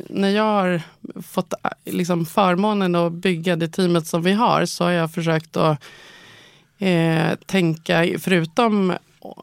När 0.08 0.28
jag 0.28 0.42
har 0.42 0.82
fått 1.22 1.52
äh, 1.52 1.70
liksom 1.84 2.26
förmånen 2.26 2.94
att 2.94 3.12
bygga 3.12 3.56
det 3.56 3.68
teamet 3.68 4.06
som 4.06 4.22
vi 4.22 4.32
har 4.32 4.66
så 4.66 4.84
har 4.84 4.90
jag 4.90 5.12
försökt 5.12 5.56
att 5.56 5.82
eh, 6.78 7.34
tänka, 7.46 8.06
förutom 8.18 8.92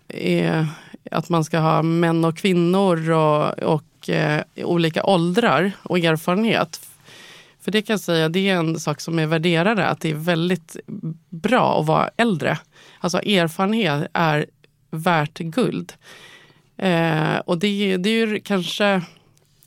eh, 0.08 0.66
att 1.14 1.30
man 1.30 1.44
ska 1.44 1.60
ha 1.60 1.82
män 1.82 2.26
och 2.26 2.38
kvinnor 2.38 3.12
och, 3.12 3.60
och 3.60 4.10
eh, 4.10 4.44
olika 4.56 5.04
åldrar 5.04 5.72
och 5.84 6.00
erfarenhet. 6.00 6.82
För 7.62 7.72
det 7.72 7.82
kan 7.82 7.94
jag 7.94 8.00
säga, 8.00 8.30
det 8.30 8.50
är 8.50 8.56
en 8.56 8.80
sak 8.80 9.02
som 9.02 9.20
är 9.20 9.26
värderare. 9.26 9.88
att 9.88 10.00
det 10.00 10.10
är 10.10 10.16
väldigt 10.16 10.78
bra 11.30 11.80
att 11.80 11.86
vara 11.86 12.10
äldre. 12.18 12.58
Alltså 13.00 13.18
erfarenhet 13.18 14.08
är 14.14 14.46
värt 14.92 15.38
guld. 15.38 15.94
Eh, 16.78 17.36
och 17.46 17.58
det, 17.58 17.98
det 17.98 18.10
är 18.10 18.28
ju 18.28 18.40
kanske 18.40 19.02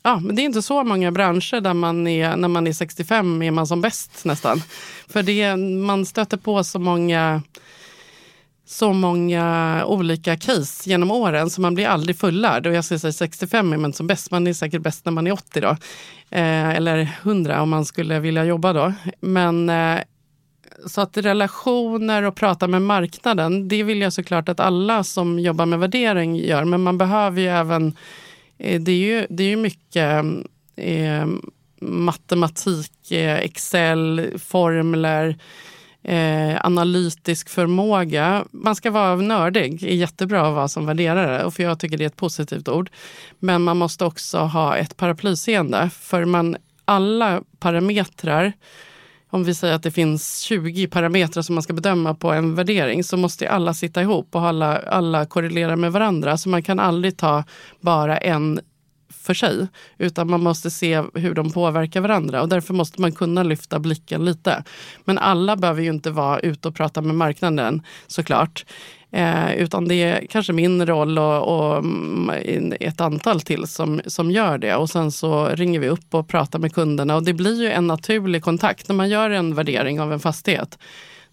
Ja, 0.07 0.19
men 0.19 0.35
det 0.35 0.41
är 0.41 0.43
inte 0.43 0.61
så 0.61 0.83
många 0.83 1.11
branscher 1.11 1.61
där 1.61 1.73
man 1.73 2.07
är, 2.07 2.35
när 2.35 2.47
man 2.47 2.67
är 2.67 2.73
65 2.73 3.41
är 3.41 3.51
man 3.51 3.67
som 3.67 3.81
bäst 3.81 4.25
nästan. 4.25 4.61
För 5.07 5.23
det, 5.23 5.55
man 5.55 6.05
stöter 6.05 6.37
på 6.37 6.63
så 6.63 6.79
många 6.79 7.41
så 8.67 8.93
många 8.93 9.83
olika 9.85 10.37
case 10.37 10.89
genom 10.89 11.11
åren 11.11 11.49
så 11.49 11.61
man 11.61 11.75
blir 11.75 11.87
aldrig 11.87 12.17
fullärd. 12.17 12.67
Och 12.67 12.73
jag 12.73 12.85
skulle 12.85 12.99
säga 12.99 13.11
65 13.11 13.73
är 13.73 13.77
man 13.77 13.93
som 13.93 14.07
bäst, 14.07 14.31
man 14.31 14.47
är 14.47 14.53
säkert 14.53 14.81
bäst 14.81 15.05
när 15.05 15.11
man 15.11 15.27
är 15.27 15.31
80 15.31 15.61
då. 15.61 15.69
Eh, 16.29 16.69
eller 16.69 17.17
100 17.23 17.61
om 17.61 17.69
man 17.69 17.85
skulle 17.85 18.19
vilja 18.19 18.45
jobba 18.45 18.73
då. 18.73 18.93
Men 19.19 19.69
eh, 19.69 19.99
så 20.85 21.01
att 21.01 21.17
relationer 21.17 22.23
och 22.23 22.35
prata 22.35 22.67
med 22.67 22.81
marknaden, 22.81 23.67
det 23.67 23.83
vill 23.83 24.01
jag 24.01 24.13
såklart 24.13 24.49
att 24.49 24.59
alla 24.59 25.03
som 25.03 25.39
jobbar 25.39 25.65
med 25.65 25.79
värdering 25.79 26.35
gör. 26.35 26.65
Men 26.65 26.83
man 26.83 26.97
behöver 26.97 27.41
ju 27.41 27.47
även, 27.47 27.95
eh, 28.57 28.81
det 28.81 28.91
är 28.91 29.19
ju, 29.19 29.27
det 29.29 29.43
är 29.43 29.49
ju 29.49 29.55
mycket 29.55 30.23
eh, 30.75 31.25
matematik, 31.81 33.11
eh, 33.11 33.37
Excel, 33.37 34.31
formler 34.39 35.37
eh, 36.07 36.65
analytisk 36.65 37.49
förmåga. 37.49 38.45
Man 38.51 38.75
ska 38.75 38.91
vara 38.91 39.15
nördig, 39.15 39.83
är 39.83 39.95
jättebra 39.95 40.47
att 40.47 40.53
vara 40.53 40.67
som 40.67 40.85
värderare, 40.85 41.43
och 41.43 41.53
för 41.53 41.63
jag 41.63 41.79
tycker 41.79 41.97
det 41.97 42.03
är 42.03 42.07
ett 42.07 42.15
positivt 42.15 42.67
ord. 42.67 42.89
Men 43.39 43.61
man 43.61 43.77
måste 43.77 44.05
också 44.05 44.37
ha 44.37 44.75
ett 44.75 44.97
paraplyseende, 44.97 45.89
för 45.99 46.25
man, 46.25 46.57
alla 46.85 47.41
parametrar 47.59 48.53
om 49.29 49.43
vi 49.43 49.55
säger 49.55 49.73
att 49.73 49.83
det 49.83 49.91
finns 49.91 50.39
20 50.39 50.87
parametrar 50.87 51.43
som 51.43 51.55
man 51.55 51.63
ska 51.63 51.73
bedöma 51.73 52.13
på 52.13 52.31
en 52.31 52.55
värdering 52.55 53.03
så 53.03 53.17
måste 53.17 53.49
alla 53.49 53.73
sitta 53.73 54.01
ihop 54.01 54.35
och 54.35 54.41
alla, 54.41 54.77
alla 54.77 55.25
korrelera 55.25 55.75
med 55.75 55.91
varandra. 55.91 56.37
Så 56.37 56.49
man 56.49 56.63
kan 56.63 56.79
aldrig 56.79 57.17
ta 57.17 57.43
bara 57.79 58.17
en 58.17 58.59
för 59.27 59.33
sig, 59.33 59.67
utan 59.97 60.29
man 60.29 60.43
måste 60.43 60.69
se 60.71 61.03
hur 61.13 61.33
de 61.33 61.51
påverkar 61.51 62.01
varandra 62.01 62.41
och 62.41 62.49
därför 62.49 62.73
måste 62.73 63.01
man 63.01 63.11
kunna 63.11 63.43
lyfta 63.43 63.79
blicken 63.79 64.25
lite. 64.25 64.63
Men 65.05 65.17
alla 65.17 65.55
behöver 65.55 65.81
ju 65.81 65.89
inte 65.89 66.11
vara 66.11 66.39
ute 66.39 66.67
och 66.67 66.75
prata 66.75 67.01
med 67.01 67.15
marknaden 67.15 67.81
såklart. 68.07 68.65
Eh, 69.11 69.55
utan 69.55 69.87
det 69.87 69.95
är 69.95 70.25
kanske 70.29 70.53
min 70.53 70.85
roll 70.85 71.19
och, 71.19 71.57
och 71.57 71.77
mm, 71.77 72.73
ett 72.79 73.01
antal 73.01 73.41
till 73.41 73.67
som, 73.67 74.01
som 74.05 74.31
gör 74.31 74.57
det. 74.57 74.75
Och 74.75 74.89
sen 74.89 75.11
så 75.11 75.45
ringer 75.45 75.79
vi 75.79 75.89
upp 75.89 76.13
och 76.13 76.27
pratar 76.27 76.59
med 76.59 76.73
kunderna. 76.73 77.15
Och 77.15 77.23
det 77.23 77.33
blir 77.33 77.61
ju 77.61 77.71
en 77.71 77.87
naturlig 77.87 78.43
kontakt 78.43 78.87
när 78.87 78.95
man 78.95 79.09
gör 79.09 79.29
en 79.29 79.55
värdering 79.55 80.01
av 80.01 80.13
en 80.13 80.19
fastighet. 80.19 80.77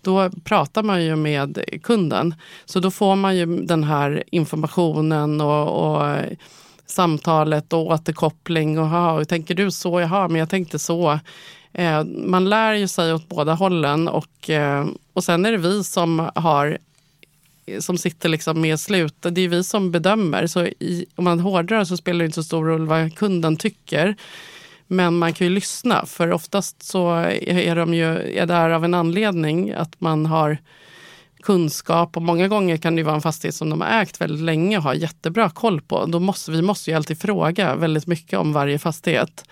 Då 0.03 0.31
pratar 0.45 0.83
man 0.83 1.05
ju 1.05 1.17
med 1.17 1.65
kunden. 1.83 2.35
Så 2.65 2.81
då 2.81 2.91
får 2.91 3.17
man 3.17 3.37
ju 3.37 3.47
den 3.47 3.85
här 3.85 4.25
informationen 4.31 5.41
och, 5.41 5.97
och 5.99 6.17
samtalet 6.87 7.73
och 7.73 7.87
återkoppling. 7.87 8.79
Och, 8.79 8.89
ha, 8.89 9.25
tänker 9.25 9.55
du 9.55 9.71
så? 9.71 10.01
Jaha, 10.01 10.29
men 10.29 10.39
jag 10.39 10.49
tänkte 10.49 10.79
så. 10.79 11.19
Eh, 11.73 12.05
man 12.05 12.49
lär 12.49 12.75
ju 12.75 12.89
sig 12.89 13.13
åt 13.13 13.29
båda 13.29 13.55
hållen 13.55 14.09
och, 14.09 14.51
eh, 14.51 14.87
och 15.13 15.25
sen 15.25 15.47
är 15.47 15.53
det 15.53 15.59
vi 15.59 15.85
som 15.85 16.31
har 16.35 16.79
eh, 17.67 17.81
som 17.81 17.99
sitter 17.99 18.29
liksom 18.29 18.61
med 18.61 18.81
slut. 18.81 19.15
Det 19.21 19.41
är 19.41 19.49
vi 19.49 19.65
som 19.65 19.91
bedömer. 19.91 20.47
Så 20.47 20.67
i, 20.67 21.07
om 21.15 21.25
man 21.25 21.41
hårdrar 21.41 21.85
så 21.85 21.97
spelar 21.97 22.19
det 22.19 22.25
inte 22.25 22.35
så 22.35 22.43
stor 22.43 22.65
roll 22.65 22.87
vad 22.87 23.15
kunden 23.15 23.57
tycker. 23.57 24.17
Men 24.87 25.19
man 25.19 25.33
kan 25.33 25.47
ju 25.47 25.53
lyssna, 25.53 26.07
för 26.07 26.33
oftast 26.33 26.83
så 26.83 27.15
är 27.15 27.77
de 27.77 27.95
ju 27.95 28.39
är 28.39 28.47
där 28.47 28.71
av 28.71 28.85
en 28.85 28.95
anledning. 28.95 29.73
Att 29.73 30.01
man 30.01 30.27
har 30.27 30.59
kunskap 31.45 32.17
och 32.17 32.23
många 32.23 32.49
gånger 32.49 32.77
kan 32.77 32.97
det 32.97 33.03
vara 33.03 33.15
en 33.15 33.23
fastighet 33.23 33.55
som 33.55 33.71
de 33.71 33.81
har 33.81 34.03
ägt 34.03 34.21
väldigt 34.21 34.41
länge 34.41 34.77
och 34.77 34.83
har 34.83 34.95
jättebra 34.95 35.51
koll 35.51 35.81
på. 35.81 36.07
Då 36.07 36.21
måste, 36.21 36.51
vi 36.51 36.63
måste 36.63 36.91
ju 36.91 36.97
alltid 36.97 37.19
fråga 37.19 37.75
väldigt 37.77 38.07
mycket 38.07 38.39
om 38.39 38.53
varje 38.53 38.79
fastighet. 38.79 39.45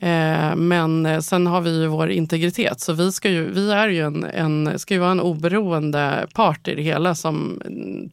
Eh, 0.00 0.56
men 0.56 1.06
eh, 1.06 1.20
sen 1.20 1.46
har 1.46 1.60
vi 1.60 1.80
ju 1.80 1.86
vår 1.86 2.10
integritet, 2.10 2.80
så 2.80 2.92
vi, 2.92 3.12
ska 3.12 3.30
ju, 3.30 3.50
vi 3.52 3.72
är 3.72 3.88
ju 3.88 4.00
en, 4.00 4.24
en, 4.24 4.78
ska 4.78 4.94
ju 4.94 5.00
vara 5.00 5.10
en 5.10 5.20
oberoende 5.20 6.26
part 6.34 6.68
i 6.68 6.74
det 6.74 6.82
hela 6.82 7.14
som 7.14 7.62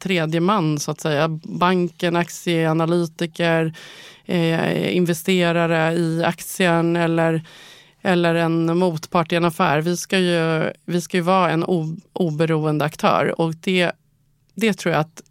tredje 0.00 0.40
man 0.40 0.78
så 0.78 0.90
att 0.90 1.00
säga. 1.00 1.28
Banken, 1.44 2.16
aktieanalytiker, 2.16 3.74
eh, 4.26 4.96
investerare 4.96 5.94
i 5.94 6.24
aktien 6.24 6.96
eller, 6.96 7.42
eller 8.02 8.34
en 8.34 8.78
motpart 8.78 9.32
i 9.32 9.36
en 9.36 9.44
affär. 9.44 9.80
Vi 9.80 9.96
ska 9.96 10.18
ju, 10.18 10.72
vi 10.84 11.00
ska 11.00 11.16
ju 11.16 11.22
vara 11.22 11.50
en 11.50 11.64
o, 11.64 11.96
oberoende 12.12 12.84
aktör 12.84 13.40
och 13.40 13.54
det, 13.54 13.92
det 14.54 14.72
tror 14.72 14.92
jag 14.92 15.00
att 15.00 15.22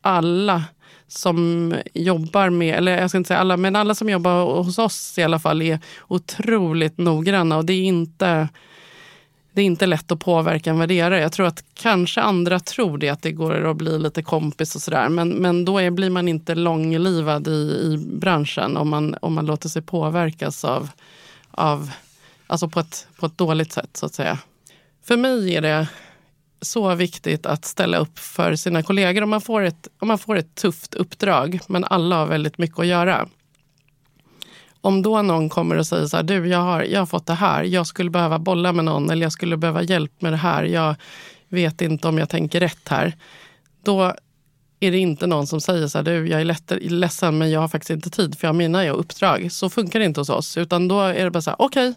alla 0.00 0.64
som 1.08 1.74
jobbar 1.94 2.50
med, 2.50 2.76
eller 2.76 2.98
jag 3.00 3.10
ska 3.10 3.18
inte 3.18 3.28
säga 3.28 3.40
alla, 3.40 3.56
men 3.56 3.76
alla 3.76 3.94
som 3.94 4.08
jobbar 4.08 4.62
hos 4.62 4.78
oss 4.78 5.18
i 5.18 5.22
alla 5.22 5.38
fall 5.38 5.62
är 5.62 5.80
otroligt 6.08 6.98
noggranna 6.98 7.56
och 7.56 7.64
det 7.64 7.72
är 7.72 7.82
inte 7.82 8.48
det 9.54 9.62
är 9.62 9.66
inte 9.66 9.86
lätt 9.86 10.12
att 10.12 10.20
påverka 10.20 10.70
en 10.70 10.78
värderare. 10.78 11.20
Jag 11.20 11.32
tror 11.32 11.46
att 11.46 11.64
kanske 11.74 12.20
andra 12.20 12.60
tror 12.60 12.98
det, 12.98 13.08
att 13.08 13.22
det 13.22 13.32
går 13.32 13.70
att 13.70 13.76
bli 13.76 13.98
lite 13.98 14.22
kompis 14.22 14.74
och 14.74 14.82
sådär. 14.82 15.08
Men, 15.08 15.28
men 15.28 15.64
då 15.64 15.78
är, 15.78 15.90
blir 15.90 16.10
man 16.10 16.28
inte 16.28 16.54
långlivad 16.54 17.48
i, 17.48 17.50
i 17.50 17.98
branschen 17.98 18.76
om 18.76 18.88
man, 18.88 19.16
om 19.20 19.34
man 19.34 19.46
låter 19.46 19.68
sig 19.68 19.82
påverkas 19.82 20.64
av, 20.64 20.90
av 21.52 21.90
alltså 22.46 22.68
på 22.68 22.80
ett, 22.80 23.06
på 23.20 23.26
ett 23.26 23.38
dåligt 23.38 23.72
sätt 23.72 23.96
så 23.96 24.06
att 24.06 24.14
säga. 24.14 24.38
För 25.04 25.16
mig 25.16 25.56
är 25.56 25.60
det 25.60 25.88
så 26.60 26.94
viktigt 26.94 27.46
att 27.46 27.64
ställa 27.64 27.98
upp 27.98 28.18
för 28.18 28.56
sina 28.56 28.82
kollegor 28.82 29.22
om 29.22 29.30
man 29.30 29.40
får 29.40 29.62
ett, 29.62 29.88
om 29.98 30.08
man 30.08 30.18
får 30.18 30.36
ett 30.36 30.54
tufft 30.54 30.94
uppdrag, 30.94 31.58
men 31.66 31.84
alla 31.84 32.16
har 32.16 32.26
väldigt 32.26 32.58
mycket 32.58 32.78
att 32.78 32.86
göra. 32.86 33.28
Om 34.80 35.02
då 35.02 35.22
någon 35.22 35.48
kommer 35.48 35.76
och 35.76 35.86
säger 35.86 36.06
så 36.06 36.16
här, 36.16 36.24
du 36.24 36.48
jag 36.48 36.58
har, 36.58 36.82
jag 36.82 37.00
har 37.00 37.06
fått 37.06 37.26
det 37.26 37.34
här, 37.34 37.64
jag 37.64 37.86
skulle 37.86 38.10
behöva 38.10 38.38
bolla 38.38 38.72
med 38.72 38.84
någon 38.84 39.10
eller 39.10 39.22
jag 39.22 39.32
skulle 39.32 39.56
behöva 39.56 39.82
hjälp 39.82 40.22
med 40.22 40.32
det 40.32 40.36
här, 40.36 40.64
jag 40.64 40.94
vet 41.48 41.80
inte 41.80 42.08
om 42.08 42.18
jag 42.18 42.28
tänker 42.28 42.60
rätt 42.60 42.88
här. 42.88 43.16
Då 43.84 44.14
är 44.82 44.90
det 44.90 44.98
inte 44.98 45.26
någon 45.26 45.46
som 45.46 45.60
säger 45.60 45.86
så 45.86 45.98
här, 45.98 46.04
du 46.04 46.28
jag 46.28 46.40
är 46.40 46.90
ledsen 46.90 47.38
men 47.38 47.50
jag 47.50 47.60
har 47.60 47.68
faktiskt 47.68 47.90
inte 47.90 48.10
tid 48.10 48.38
för 48.38 48.46
jag 48.46 48.52
har 48.52 48.58
mina 48.58 48.90
uppdrag. 48.90 49.52
Så 49.52 49.70
funkar 49.70 49.98
det 49.98 50.04
inte 50.04 50.20
hos 50.20 50.30
oss, 50.30 50.56
utan 50.56 50.88
då 50.88 51.00
är 51.00 51.24
det 51.24 51.30
bara 51.30 51.42
så 51.42 51.50
här, 51.50 51.56
okej, 51.62 51.88
okay, 51.88 51.94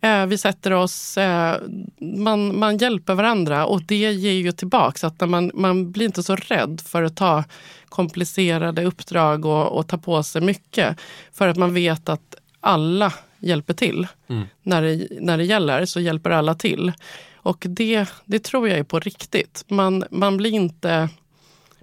Eh, 0.00 0.26
vi 0.26 0.38
sätter 0.38 0.72
oss, 0.72 1.18
eh, 1.18 1.56
man, 1.98 2.58
man 2.58 2.76
hjälper 2.76 3.14
varandra 3.14 3.66
och 3.66 3.82
det 3.82 4.12
ger 4.12 4.32
ju 4.32 4.52
tillbaks. 4.52 5.04
Att 5.04 5.28
man, 5.28 5.50
man 5.54 5.92
blir 5.92 6.06
inte 6.06 6.22
så 6.22 6.36
rädd 6.36 6.80
för 6.84 7.02
att 7.02 7.16
ta 7.16 7.44
komplicerade 7.88 8.84
uppdrag 8.84 9.44
och, 9.44 9.78
och 9.78 9.86
ta 9.86 9.98
på 9.98 10.22
sig 10.22 10.42
mycket. 10.42 11.00
För 11.32 11.48
att 11.48 11.56
man 11.56 11.74
vet 11.74 12.08
att 12.08 12.34
alla 12.60 13.12
hjälper 13.38 13.74
till. 13.74 14.06
Mm. 14.28 14.44
När, 14.62 14.82
det, 14.82 15.08
när 15.20 15.38
det 15.38 15.44
gäller 15.44 15.86
så 15.86 16.00
hjälper 16.00 16.30
alla 16.30 16.54
till. 16.54 16.92
Och 17.36 17.64
det, 17.68 18.08
det 18.24 18.38
tror 18.38 18.68
jag 18.68 18.78
är 18.78 18.84
på 18.84 19.00
riktigt. 19.00 19.64
Man, 19.68 20.04
man, 20.10 20.36
blir 20.36 20.50
inte, 20.50 21.08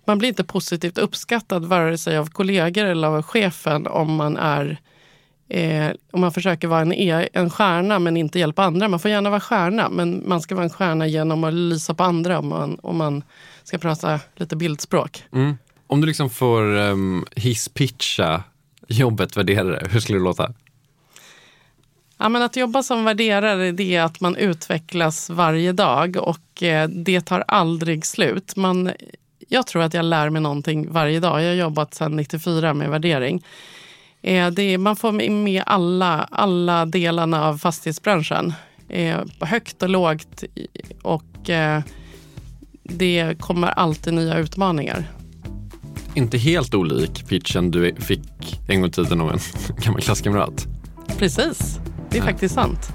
man 0.06 0.18
blir 0.18 0.30
inte 0.30 0.44
positivt 0.44 0.98
uppskattad 0.98 1.66
vare 1.66 1.98
sig 1.98 2.18
av 2.18 2.30
kollegor 2.30 2.86
eller 2.86 3.08
av 3.08 3.22
chefen 3.22 3.88
om 3.88 4.16
man 4.16 4.38
är 4.38 4.80
eh, 5.50 5.92
om 6.12 6.22
man 6.22 6.32
försöker 6.32 6.68
vara 6.68 6.82
en, 6.82 6.94
e, 6.94 7.30
en 7.34 7.50
stjärna 7.50 8.00
men 8.00 8.18
inte 8.18 8.39
hjälpa 8.39 8.63
andra. 8.63 8.88
Man 8.88 9.00
får 9.00 9.12
gärna 9.12 9.30
vara 9.30 9.39
stjärna 9.39 9.89
men 9.89 10.24
man 10.28 10.42
ska 10.42 10.56
vara 10.56 10.63
en 10.63 10.70
stjärna 10.70 11.08
genom 11.08 11.44
att 11.44 11.54
lysa 11.54 11.94
på 11.94 12.04
andra 12.04 12.39
om 12.39 12.48
man, 12.48 12.80
om 12.82 12.98
man 12.98 13.24
ska 13.63 13.78
prata 13.78 14.20
lite 14.36 14.56
bildspråk. 14.56 15.24
Mm. 15.34 15.58
Om 15.88 16.02
du 16.02 16.08
liksom 16.08 16.30
får 16.30 16.62
um, 16.63 17.26
hisspitcha 17.36 18.44
jobbet 18.88 19.38
värderare, 19.38 19.88
hur 19.89 20.00
skulle 20.00 20.18
det 20.18 20.24
låta? 20.24 20.54
Ja, 22.18 22.30
men 22.30 22.42
att 22.42 22.56
jobba 22.56 22.84
som 22.84 23.04
värderare 23.04 23.72
det 23.72 23.96
är 23.96 24.04
att 24.04 24.20
man 24.20 24.36
utvecklas 24.36 25.30
varje 25.30 25.72
dag 25.72 26.18
och 26.18 26.63
eh, 26.63 26.89
det 26.89 27.22
tar 27.22 27.44
aldrig 27.48 28.06
slut. 28.06 28.56
Man, 28.56 28.92
jag 29.50 29.68
tror 29.68 29.82
att 29.84 29.94
jag 29.94 30.06
lär 30.06 30.30
mig 30.30 30.42
någonting 30.42 30.92
varje 30.92 31.20
dag. 31.20 31.42
Jag 31.44 31.48
har 31.48 31.56
jobbat 31.56 31.94
sedan 31.94 32.16
94 32.16 32.74
med 32.74 32.90
värdering. 32.90 33.44
Eh, 34.22 34.48
det, 34.48 34.78
man 34.78 34.96
får 34.96 35.30
med 35.30 35.64
alla, 35.66 36.28
alla 36.32 36.86
delarna 36.86 37.48
av 37.48 37.58
fastighetsbranschen. 37.58 38.54
Eh, 38.90 39.20
högt 39.40 39.84
och 39.84 39.90
lågt 39.90 40.44
och 41.02 41.50
eh, 41.50 41.82
det 42.84 43.36
kommer 43.40 43.68
alltid 43.68 44.14
nya 44.14 44.38
utmaningar. 44.38 45.12
Inte 46.16 46.38
helt 46.38 46.74
olik 46.74 47.28
pitchen 47.28 47.72
du 47.72 47.96
fick 47.96 48.60
en 48.68 48.82
gång 48.82 48.90
i 48.90 48.92
tiden 48.92 49.22
av 49.22 49.32
en 49.32 49.40
gammal 49.78 50.02
klasskamrat. 50.02 50.68
Precis, 51.18 51.80
det 52.10 52.18
är 52.18 52.22
Nej. 52.22 52.32
faktiskt 52.32 52.56
sant. 52.56 52.94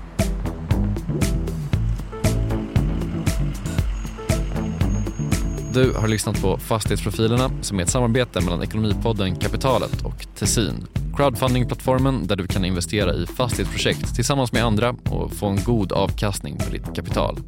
Du 5.79 5.93
har 5.93 6.09
lyssnat 6.09 6.43
på 6.43 6.59
Fastighetsprofilerna 6.59 7.51
som 7.61 7.79
är 7.79 7.83
ett 7.83 7.89
samarbete 7.91 8.41
mellan 8.41 8.63
Ekonomipodden 8.63 9.37
Kapitalet 9.37 10.03
och 10.03 10.27
Tessin 10.39 10.87
crowdfundingplattformen 11.17 12.27
där 12.27 12.37
du 12.37 12.47
kan 12.47 12.65
investera 12.65 13.15
i 13.15 13.27
fastighetsprojekt 13.27 14.15
tillsammans 14.15 14.53
med 14.53 14.65
andra 14.65 14.95
och 15.11 15.33
få 15.33 15.47
en 15.47 15.65
god 15.65 15.93
avkastning 15.93 16.57
på 16.57 16.71
ditt 16.71 16.95
kapital. 16.95 17.39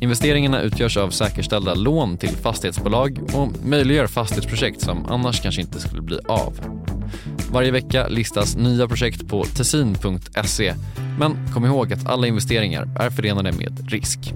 Investeringarna 0.00 0.60
utgörs 0.60 0.96
av 0.96 1.10
säkerställda 1.10 1.74
lån 1.74 2.16
till 2.16 2.36
fastighetsbolag 2.36 3.18
och 3.34 3.48
möjliggör 3.64 4.06
fastighetsprojekt 4.06 4.80
som 4.80 5.06
annars 5.06 5.42
kanske 5.42 5.60
inte 5.60 5.80
skulle 5.80 6.02
bli 6.02 6.18
av. 6.28 6.60
Varje 7.50 7.70
vecka 7.70 8.08
listas 8.08 8.56
nya 8.56 8.88
projekt 8.88 9.28
på 9.28 9.44
tessin.se 9.44 10.74
men 11.18 11.36
kom 11.54 11.64
ihåg 11.64 11.92
att 11.92 12.06
alla 12.06 12.26
investeringar 12.26 12.88
är 13.00 13.10
förenade 13.10 13.52
med 13.52 13.90
risk. 13.90 14.34